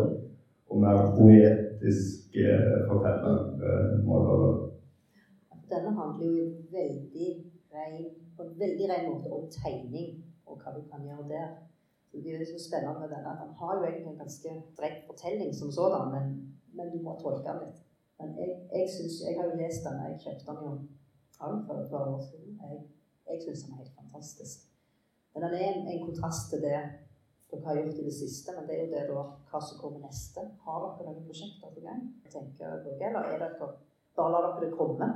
Og 0.70 0.82
mer 0.84 0.98
poetiske 1.18 2.46
fortellermåter. 2.90 4.58
Denne 5.72 5.92
handler 6.00 6.26
jo 6.26 6.46
veldig 6.74 7.30
rein, 7.74 8.06
på 8.36 8.44
en 8.44 8.60
veldig 8.64 8.86
ren 8.92 9.08
måte 9.10 9.32
om 9.38 9.48
tegning 9.54 10.10
og 10.46 10.62
hva 10.62 10.74
du 10.78 10.82
kan 10.92 11.06
gjøre 11.08 11.26
der. 11.34 11.50
Så 12.10 12.18
Det 12.24 12.32
er 12.34 12.46
så 12.46 12.60
spennende 12.68 13.00
med 13.02 13.10
denne. 13.14 13.40
Han 13.42 13.52
har 13.60 13.72
jo 13.78 13.84
egentlig 13.86 14.12
en 14.12 14.24
ganske 14.24 14.50
direkte 14.78 15.04
fortelling 15.10 15.52
som 15.56 15.70
sådan, 15.80 16.06
men, 16.16 16.26
men 16.78 16.86
du 16.94 16.98
må 17.06 17.12
tolke 17.22 17.46
den 17.50 17.60
litt. 17.64 17.80
Men 18.20 18.28
jeg, 18.40 18.50
jeg, 18.78 18.86
synes, 18.96 19.16
jeg 19.28 19.34
har 19.38 19.46
jo 19.50 19.60
lest 19.62 19.86
den, 19.86 19.96
jeg 20.06 20.22
kjøpte 20.24 20.48
den 20.50 20.60
jo 20.66 20.72
for 21.68 21.76
et 21.82 21.90
par 21.92 22.04
år 22.14 22.22
siden. 22.30 22.50
Jeg, 22.64 22.76
jeg 23.30 23.38
syns 23.44 23.62
den 23.64 23.74
er 23.74 23.82
helt 23.82 24.00
fantastisk. 24.02 24.58
Men 25.32 25.44
den 25.44 25.54
er 25.60 25.66
en, 25.72 25.88
en 25.94 26.06
kontrast 26.08 26.44
til 26.52 26.60
det 26.68 26.80
dere 27.52 27.66
har 27.66 27.76
gjort 27.80 28.00
i 28.02 28.08
det 28.10 28.14
siste, 28.14 28.54
men 28.56 28.68
det 28.68 28.76
er 28.78 28.84
jo 28.86 28.92
det 28.94 29.04
da, 29.10 29.24
hva 29.50 29.60
som 29.68 29.80
kommer 29.82 30.00
neste. 30.06 30.42
Har 30.66 30.84
dere 30.86 31.14
noen 31.14 31.26
prosjekter 31.30 31.74
på 31.76 31.82
gang? 31.86 32.02
tenker 32.34 32.84
dere, 32.86 33.10
Eller 33.10 33.22
er 33.34 33.40
dere 33.44 33.70
bare 34.18 34.32
lar 34.34 34.46
dere 34.48 34.66
det 34.66 34.78
komme? 34.78 35.08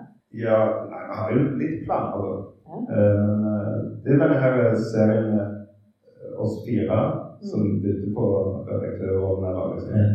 Ja, 0.45 0.59
nei, 0.89 1.01
vi 1.09 1.17
har 1.19 1.33
jo 1.35 1.41
litt 1.61 1.83
planer, 1.85 2.17
da. 2.23 2.31
Ja. 2.69 2.77
Eh, 2.97 3.19
Men 3.29 3.43
eh, 3.51 3.75
det 4.03 4.13
er 4.15 4.21
denne 4.23 4.39
her 4.43 4.75
serien 4.91 5.27
med 5.35 5.45
eh, 5.45 6.33
oss 6.41 6.55
fire 6.65 6.99
som 7.49 7.67
bytter 7.83 8.09
på 8.17 8.25
redaktør 8.69 9.17
og 9.27 9.43
nedlager. 9.43 9.89
Ja. 9.93 10.05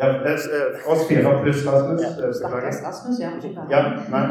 Ja, 0.00 0.06
eh, 0.32 0.90
oss 0.92 1.04
fire 1.08 1.36
pluss 1.42 1.62
Rasmus. 1.68 2.00
Ja. 2.02 2.10
eh. 2.26 2.32
Stakkars 2.40 2.80
Rasmus, 2.88 3.16
ja. 3.22 3.30
Ja, 3.74 3.82
nei. 4.14 4.24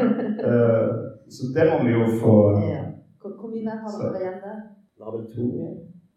Uh, 0.44 0.88
Så 1.32 1.48
det 1.54 1.64
må 1.70 1.76
vi 1.86 1.92
jo 1.96 2.04
få 2.20 2.34
Ja. 2.60 2.82
Hvor, 3.20 3.30
hvor 3.40 3.48
mye 3.54 3.64
mer 3.64 3.78
har 3.82 3.90
dere 4.02 4.20
igjen 4.20 4.40
der? 4.46 4.58
Vi 4.96 5.00
har 5.04 5.12
vel 5.16 5.26
to 5.34 5.42
igjen. 5.56 5.76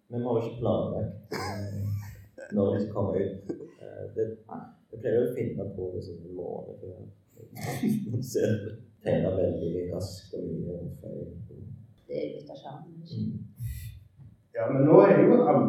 Men 0.10 0.20
vi 0.20 0.26
har 0.26 0.39
jo 0.39 0.46
ikke 0.46 0.62
planlagt 0.62 1.38
eh, 1.41 1.78
når 2.56 2.74
vi 2.74 2.82
skal 2.82 2.94
komme 2.94 3.13
ut. 3.20 3.54
Eh, 3.82 4.04
Det, 4.15 4.26
jeg 4.91 5.02
pleier 5.02 5.24
å 5.26 5.36
finne 5.36 5.70
på 5.76 5.91
det 5.96 6.04
som 6.06 6.20
en 6.24 6.36
måned 6.39 6.82
før. 6.82 7.06
Man 8.12 8.24
ser 8.24 8.60
det 8.63 8.76
tegner 9.06 9.38
veldig 9.38 9.94
raskt 9.94 10.34
og 10.38 10.46
mye 10.50 10.78
feil. 11.02 11.26
Det 12.08 12.22
er 12.22 12.32
litt 12.36 12.52
av 12.54 12.62
skjermen. 12.62 13.02
Mm. 13.06 13.34
Ja, 14.56 14.70
men 14.72 14.86
nå 14.88 15.02
er 15.04 15.20
jo 15.22 15.39
alle, 15.44 15.65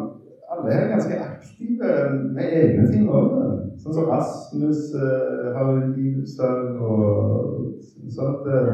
alle 0.53 0.73
her 0.73 0.89
ganske 0.93 1.19
aktive 1.25 1.91
med 2.33 2.55
egne 2.61 2.87
ting 2.91 3.09
òg. 3.09 3.35
Sånn 3.77 3.93
som 3.93 4.09
Rasmus 4.09 4.87
uh, 4.97 5.51
har 5.53 5.73
utgivelser 5.75 6.79
og 6.81 7.67
sånt. 8.09 8.47
at 8.47 8.47
eh, 8.49 8.71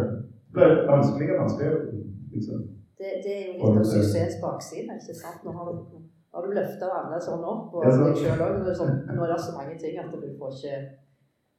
det 0.53 0.55
blir 0.55 0.75
vanskeligere 0.87 1.39
og 1.39 1.43
vanskeligere. 1.43 2.03
Liksom. 2.33 2.61
Det, 3.03 3.13
det 3.25 3.33
er 3.35 3.45
jo 3.47 3.53
litt 3.59 3.79
av 3.83 3.87
suksessens 3.91 4.39
bakside. 4.41 4.97
ikke 4.97 5.15
sant? 5.19 5.43
Nå 5.45 5.51
har 5.59 5.71
du, 5.71 6.01
Har 6.33 6.45
du 6.45 6.53
løfta 6.55 6.87
alle 6.97 7.17
sånn 7.21 7.43
opp, 7.45 7.73
og 7.75 7.83
Ja, 7.85 7.89
deg 7.93 8.15
selv 8.17 8.43
også, 8.45 8.73
sånn, 8.79 8.93
nå 9.13 9.25
er 9.25 9.33
det 9.33 9.41
så 9.43 9.51
mange 9.57 9.75
ting 9.81 9.99
at 10.01 10.13
du 10.13 10.29
får 10.39 10.55
ikke 10.57 10.77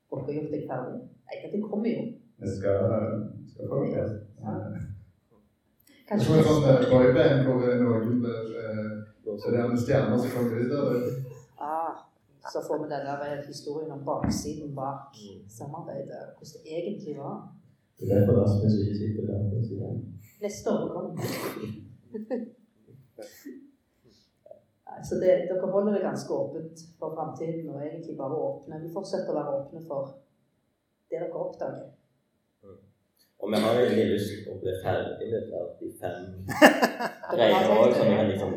får 0.09 0.23
ikke 0.23 0.35
gjort 0.39 0.55
deg 0.55 0.65
ferdig. 0.71 0.97
Nei, 1.29 1.37
det 1.53 1.61
kommer 1.69 1.91
jo. 1.93 2.03
Det 2.41 2.51
skal, 2.57 2.81
skal 3.53 3.71
få 3.71 3.83
det. 3.93 4.07
Ja. 4.43 4.55
Kanskje 6.09 6.27
tror 6.27 6.41
en 6.41 6.49
sånn 6.49 6.91
boyband 6.91 7.47
hvor 7.47 7.63
det 7.65 7.77
noen 7.81 8.19
der 8.25 8.51
eh, 8.63 8.91
Så 9.41 9.53
det 9.53 9.61
er 9.61 9.71
en 9.71 9.79
stjerne 9.85 10.19
som 10.21 10.35
kommer 10.35 10.59
ut 10.65 10.75
av 10.79 10.91
det. 10.93 11.13
ah, 11.65 11.93
Så 12.53 12.61
får 12.67 12.83
vi 12.83 12.91
denne 12.93 13.31
historien 13.47 13.95
om 13.95 14.03
baksiden 14.05 14.75
bak 14.77 15.17
samarbeidet, 15.59 16.35
hvordan 16.37 16.67
det 16.67 16.77
egentlig 16.81 17.15
var. 17.23 17.39
Det 17.97 18.11
er 18.11 18.19
derfor 18.19 18.43
Rasmus 18.43 18.75
ikke 18.83 18.99
sitter 19.01 19.31
der. 19.31 19.95
Neste 20.45 20.71
år 20.71 20.89
kommer 20.95 21.17
Så 25.09 25.15
det, 25.15 25.33
dere 25.49 25.71
holder 25.73 25.93
det 25.93 26.03
ganske 26.09 26.35
åpent 26.35 26.77
for 26.99 27.15
framtiden, 27.17 27.71
og 27.71 27.87
egentlig 27.87 28.17
bare 28.17 28.37
åpne. 28.49 28.81
Vi 28.85 28.93
fortsetter 28.97 29.33
å 29.33 29.39
være 29.39 29.55
åpne 29.61 29.81
for 29.89 30.11
det 31.11 31.21
dere 31.23 31.41
oppdager. 31.45 31.87
Og 33.41 33.51
vi 33.53 33.61
har 33.65 33.81
egentlig 33.81 34.07
lyst 34.13 34.31
til 34.35 34.53
å 34.53 34.59
bli 34.61 34.75
ferdig 34.85 35.29
med 35.33 35.49
det, 35.53 35.63
de 35.81 35.89
fem 36.01 36.19
greiene 37.33 37.79
òg, 37.79 37.97
så 37.97 38.07
vi 38.09 38.17
kan 38.19 38.31
liksom 38.33 38.55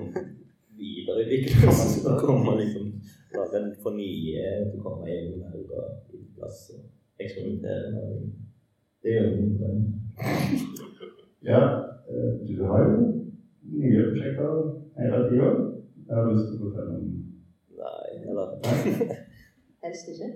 videreutvikle 0.82 1.70
oss 1.72 1.98
og 2.04 2.20
komme 2.24 2.58
liksom 2.62 2.92
lage 3.36 3.62
en 3.62 3.70
for 3.84 4.00
nye 4.00 4.52
til 4.60 4.76
å 4.80 4.84
komme 4.90 5.08
inn 5.12 5.40
med 5.40 5.56
og 5.64 6.20
plass 6.36 6.66
og 6.76 7.24
eksperimentere. 7.24 8.12
Det 9.04 9.16
er 9.16 9.24
jo 9.24 9.32
min 9.40 9.56
drøm. 9.60 9.82
Ja, 11.48 11.62
eh, 12.12 12.32
du 12.48 12.64
har 12.70 12.80
jo 12.84 12.96
nye 13.82 14.04
prosjekter 14.10 14.50
hele 15.00 15.20
tida. 15.30 15.50
Jeg 16.08 16.16
har 16.18 16.30
lyst 16.32 16.50
til 16.50 16.58
å 16.58 16.64
fortelle 16.66 16.98
om 17.00 17.08
Nei, 17.78 18.10
eller 18.30 18.46
Helst 19.84 20.10
ikke. 20.12 20.30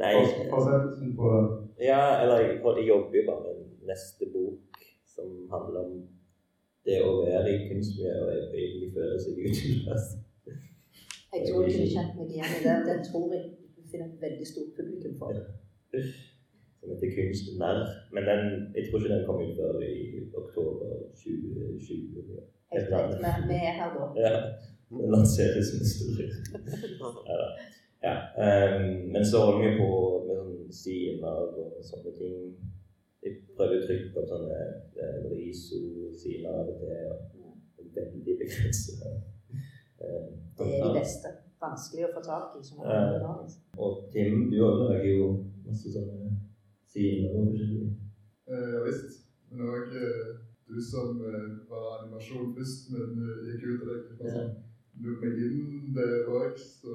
Nei. 0.00 0.12
fortsettelsen 0.52 1.14
på 1.18 1.30
Ja, 1.80 2.22
eller 2.22 2.40
jeg, 2.44 2.60
jeg 2.78 2.86
jobber 2.88 3.18
jo 3.18 3.24
bare 3.30 3.42
med 3.46 3.88
neste 3.90 4.28
bok 4.32 4.84
som 5.14 5.32
handler 5.52 5.80
om 5.80 5.98
det 6.86 7.00
å 7.02 7.10
være 7.26 7.52
i 7.52 7.68
kunstmiljøet 7.68 8.22
og 8.22 8.56
egentlig 8.60 8.92
føle 8.94 9.18
seg 9.24 9.42
utilpass. 9.48 10.06
Jeg 11.34 11.48
tror 11.48 11.66
ikke 11.66 11.78
kunne 11.78 11.92
kjent 11.96 12.16
meg 12.20 12.32
igjen 12.32 12.56
i 12.56 12.64
det. 12.64 12.76
Den 12.88 13.04
tror 13.10 13.34
jeg 13.34 13.44
du 13.76 13.82
finner 13.90 14.08
et 14.08 14.24
veldig 14.24 14.48
stort 14.52 14.72
publikum 14.78 15.18
for. 15.20 15.42
Som 16.86 16.94
heter 16.94 17.14
Kunst 17.16 17.48
nær. 17.58 17.78
Men 18.14 18.22
den, 18.30 18.42
jeg 18.76 18.86
tror 18.86 19.00
ikke 19.00 19.14
den 19.14 19.24
kom 19.26 19.40
ut 19.42 19.56
før 19.58 19.80
i 19.82 19.94
oktober 20.42 20.92
2020. 21.18 22.36
Helt 22.72 22.92
rett. 22.92 23.16
Vi 23.18 23.48
vi 23.50 23.56
er 23.68 23.74
her 23.80 23.90
da. 23.96 24.04
Ja, 24.22 24.30
den 24.90 25.10
lanseres 25.10 25.68
med 25.74 25.86
år. 27.06 27.50
Ja, 28.06 28.14
um, 28.46 29.10
men 29.12 29.26
så 29.26 29.38
holder 29.44 29.62
vi 29.64 29.78
på 29.80 29.90
med 30.28 30.72
sider 30.72 31.26
og 31.26 31.82
sånne 31.90 32.12
ting. 32.20 32.36
Jeg 33.24 33.32
prøver 33.56 33.80
å 33.80 33.86
trykke 33.86 34.20
opp 34.20 34.28
sånne 34.30 34.58
eh, 35.02 35.16
riso-sider 35.32 36.52
av 36.52 36.68
og 36.70 36.76
til. 36.78 37.48
Veldig 37.96 38.36
begrenset. 38.38 39.02
Eh, 39.98 40.26
Det 40.58 40.66
er 40.66 40.84
de 40.84 40.92
beste. 41.00 41.32
Vanskelig 41.62 42.04
å 42.06 42.12
få 42.14 42.22
tak 42.22 42.54
i. 42.60 42.62
Som 42.68 42.84
er 42.84 43.16
ja. 43.16 43.32
Og 43.82 44.04
Tim, 44.12 44.46
du 44.52 44.60
lager 44.60 45.10
jo 45.10 45.30
masse 45.66 45.90
sånne 45.90 46.30
sider 46.92 47.32
noe 47.34 47.46
forskjellig. 47.50 47.88
Eh, 48.48 48.76
Ja 48.76 48.84
visst. 48.86 49.22
Men 49.50 49.58
det 49.60 49.66
var 49.70 49.82
ikke 49.86 50.04
du 50.68 50.78
som 50.82 51.20
eh, 51.22 51.48
var 51.70 51.84
animasjon 52.02 52.54
først, 52.56 52.90
men 52.94 53.18
eh, 53.22 53.42
gikk 53.48 53.66
ut 53.70 53.82
av 53.82 53.88
det. 53.92 53.98
Bare 54.18 54.30
Ja. 54.30 54.36
sånn, 54.36 54.54
inn 55.56 55.94
det 55.96 56.08
òg, 56.26 56.54
så 56.58 56.94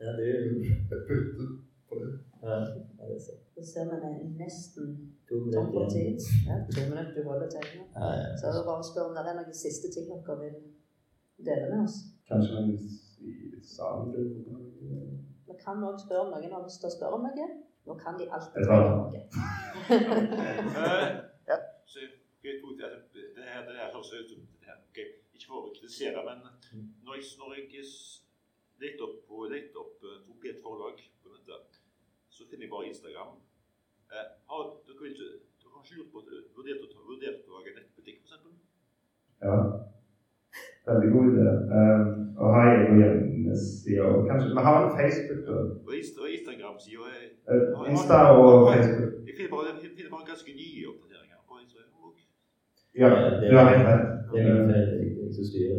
Ja, 0.00 0.12
det 0.16 0.26
jeg 0.30 1.02
putter 1.08 1.48
på 1.88 1.94
det. 2.00 2.10
ja, 2.42 2.48
ja, 2.48 3.06
det 3.06 3.14
er 3.16 3.20
sant. 3.26 3.44
Så 3.54 3.62
ser 3.72 3.84
vi 3.90 3.96
det 4.04 4.12
nesten 4.38 4.86
To 5.28 5.34
minutter 5.44 5.96
igjen. 5.98 6.18
Ja, 6.48 6.54
to 6.72 6.80
minutter 6.90 7.14
du 7.16 7.22
holder 7.28 7.48
tegnet. 7.54 7.88
Ja, 7.94 8.08
ja. 8.20 8.28
Så 8.38 8.46
er 8.48 8.52
det 8.56 8.64
bare 8.68 8.80
å 8.84 8.88
spørre 8.90 9.08
om 9.10 9.14
det 9.18 9.24
er 9.32 9.38
noen 9.40 9.54
siste 9.64 9.90
ting 9.94 10.06
dere 10.08 10.36
vil 10.40 10.56
dele 11.48 11.66
med 11.72 11.84
oss. 11.84 11.96
Kanskje 12.30 12.54
noen 12.54 12.70
i 12.78 13.60
salen 13.62 14.12
Vi 15.48 15.54
kan 15.64 15.82
òg 15.84 15.98
spørre 16.06 16.22
om 16.26 16.30
noen 16.32 16.52
har 16.54 16.64
lyst 16.64 16.80
til 16.80 16.88
å 16.90 16.96
spørre 16.96 17.18
om 17.18 17.26
noe. 17.28 17.48
Nå 17.88 17.94
kan 18.04 18.18
de 18.20 18.24
alltid 18.36 18.60
Jeg 18.60 18.66
tar 18.68 18.80
noe. 18.88 19.08
Ja. 21.48 21.56
Så, 21.88 21.98
ok, 22.42 22.44
altså, 22.84 23.08
det 23.36 23.44
her, 23.52 23.60
det 23.68 23.74
her 23.80 23.92
høres 23.94 24.12
ut 24.12 24.30
som 24.30 24.40
det 24.60 24.68
her. 24.68 24.76
ok, 24.90 24.98
Ikke 25.34 25.46
for 25.48 25.68
å 25.68 25.72
kritisere, 25.76 26.20
men 26.28 26.42
når 27.06 27.14
jeg, 27.18 27.24
når 27.40 27.54
jeg 27.56 27.84
leter 28.82 29.04
opp 29.08 29.16
på 29.28 29.46
leter 29.52 29.80
opp 29.82 30.04
eh, 30.04 30.18
Trompet 30.26 30.60
forlag 30.62 31.00
på 31.22 31.32
nettet, 31.32 31.78
så 32.30 32.44
finner 32.50 32.66
jeg 32.68 32.72
bare 32.74 32.90
Instagram. 32.92 33.32
Eh, 34.12 34.26
har 34.50 34.62
dere, 34.86 35.10
ikke- 35.10 35.38
dere 35.62 35.72
har 35.74 35.82
ikke 35.84 35.96
gjort 35.98 36.12
på, 36.12 36.22
vurdert, 36.58 36.84
å 36.84 36.90
ta, 36.92 36.98
vurdert 37.08 37.48
å 37.48 37.56
lage 37.56 37.74
nettbutikk, 37.78 38.20
f.eks.? 38.28 38.44
Ja. 39.42 39.56
Veldig 40.88 41.10
god 41.12 41.26
idé. 41.32 41.48
Um, 41.78 42.27
og 42.40 42.46
har 42.54 42.64
egen 42.74 42.94
hjemmeside. 43.00 44.00
Og 44.08 44.16
kanskje 44.28 44.48
Vi 44.56 44.62
har 44.68 44.78
en 44.84 44.92
Facebook. 45.00 45.40
da. 45.48 45.54
Og 45.88 45.94
og 46.22 46.28
Instagram-sida 46.36 47.04
er 47.16 47.28
Eh, 47.50 47.90
Insta 47.90 48.18
og 48.40 48.50
Facebook. 48.72 49.12
Jeg 49.28 49.34
finner 49.36 49.52
bare, 49.56 49.66
jeg 49.84 49.90
finner 49.96 50.12
bare 50.16 50.26
ganske 50.32 50.50
nye 50.62 50.82
oppdateringer 50.92 51.40
på 51.48 51.54
Instagram. 51.64 51.88
Ja, 53.00 53.08
du 53.40 53.56
har 53.56 53.68
helt 53.72 53.88
rett. 53.90 54.06
Det 54.32 54.38
er 54.40 54.54
min 54.58 54.70
feil, 54.70 54.88
jeg 55.24 55.34
som 55.36 55.44
styrer. 55.50 55.78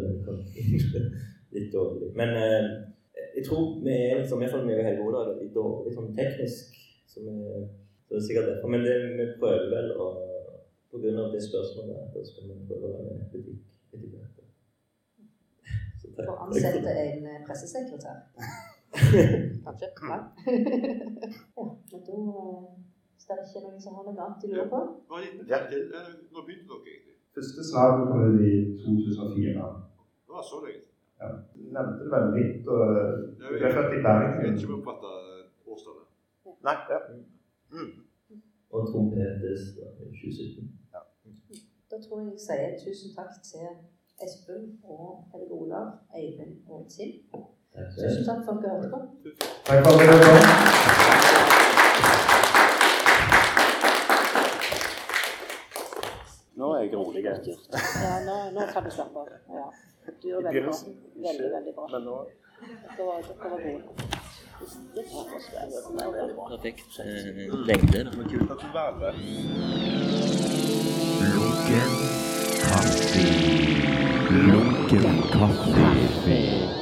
Litt 1.54 1.72
dårlig. 1.76 2.08
Men 2.20 2.28
eh, 2.44 2.64
jeg 3.36 3.42
tror 3.46 3.62
vi 3.84 3.90
er 3.90 4.18
liksom, 4.20 4.38
i 4.38 4.42
hvert 4.42 4.54
fall 4.54 4.66
meg 4.66 4.80
og 4.80 4.86
Helge 4.88 5.06
Oda, 5.06 5.22
litt 5.40 5.54
dårlig 5.60 5.92
sånn 5.96 6.12
teknisk. 6.20 6.76
Så, 7.10 7.18
vi, 7.26 7.34
så 8.06 8.10
det 8.14 8.20
er 8.20 8.26
sikkert 8.28 8.50
derfor. 8.50 8.68
Men 8.74 8.86
det, 8.86 8.94
vi 9.18 9.26
prøver 9.40 9.66
vel 9.76 9.94
å 10.04 10.08
På 10.90 10.98
grunn 10.98 11.20
av 11.22 11.30
det 11.30 11.38
spørsmålet 11.44 12.08
så 12.10 12.24
skal 12.26 12.48
vi 12.48 12.54
prøve 12.66 12.88
å 12.88 12.94
være 12.96 13.18
med. 13.20 13.20
For 16.26 16.34
å 16.34 16.46
ansette 16.46 16.92
en 17.04 17.26
eh, 17.32 17.40
pressesekretær. 17.46 18.18
Kanskje? 19.66 19.88
Nei. 20.10 20.20
ja, 21.56 21.64
men 21.92 22.02
da 22.06 22.16
eh, 22.40 22.64
Hvis 23.14 23.26
det 23.28 23.36
ikke 23.46 23.62
noen 23.66 23.80
som 23.84 23.94
har 23.98 24.06
noe 24.08 24.24
annet 24.26 24.42
de 24.42 24.50
lurer 24.52 24.68
på 24.72 24.80
til. 24.82 25.82
Eh, 26.00 26.10
Når 26.34 26.46
begynte 26.48 26.70
dere 26.72 26.94
egentlig? 26.94 27.16
Første 27.36 27.62
svar 27.70 27.96
kom 27.98 28.10
i 28.42 28.54
2004. 28.82 29.66
Det 30.26 30.32
var 30.36 30.44
så 30.50 30.58
lenge. 30.64 30.86
Ja. 31.20 31.28
Du 31.54 31.60
nevnte 31.76 32.04
det 32.04 32.10
veldig 32.16 32.32
litt. 32.40 32.68
og 32.74 32.82
Jeg 32.90 33.46
Du 33.52 33.58
ble 33.60 33.72
født 33.76 33.92
i 33.98 34.00
vet 34.00 34.00
ikke 34.00 34.06
om 34.06 34.06
Bergen. 34.06 34.56
jeg 34.56 34.76
oppfatta 34.78 35.10
årstallet. 35.72 36.06
Nei, 36.66 36.76
ja. 36.92 37.00
Og 38.70 38.86
trompetes 38.90 39.62
da, 39.76 39.86
i 40.02 40.10
2017. 40.14 40.68
Da 41.90 41.98
tror 42.02 42.20
jeg 42.22 42.28
jeg 42.30 42.42
sier 42.46 42.74
tusen 42.84 43.14
takk 43.16 43.32
til 43.50 43.70
Espen 44.24 44.62
og 44.84 45.24
Helge 45.32 45.52
Olav, 45.52 45.86
Eivind 46.16 46.56
og 46.68 46.86
du 46.90 47.12
Tusen 47.96 48.24
takk 48.28 48.40
for 48.44 48.52
at 48.52 48.58
dere 48.64 48.74
hørte 48.76 48.90
på. 48.90 48.98
Takk 49.66 49.78
for 49.84 49.90
at 49.92 49.98
dere 50.00 50.16
kom. 50.24 50.36
Nå 56.60 56.66
er 56.74 56.78
jeg 56.82 56.90
rolig. 56.96 57.22
Ja, 57.24 57.30
nå, 58.28 58.36
nå 58.56 58.60
kan 58.72 58.82
du 58.84 58.90
slappe 58.90 59.18
av. 59.22 59.26
Ja. 59.56 59.66
Du 60.22 60.26
gjør 60.28 60.40
veldig 60.48 60.62
bra. 60.66 60.74
Veldig, 61.28 61.48
veldig 61.56 61.72
bra. 61.78 61.84
Men 61.94 62.02
nå 62.10 62.16
Dere 62.60 63.04
var, 63.06 63.18
dere 63.24 63.48
var 63.50 63.58
gode. 63.64 63.82
Perfekt 66.50 66.92
eh, 67.00 67.48
lengde. 67.70 68.00
da. 69.00 69.10
Lunken 74.40 75.20
kaffe. 75.30 76.79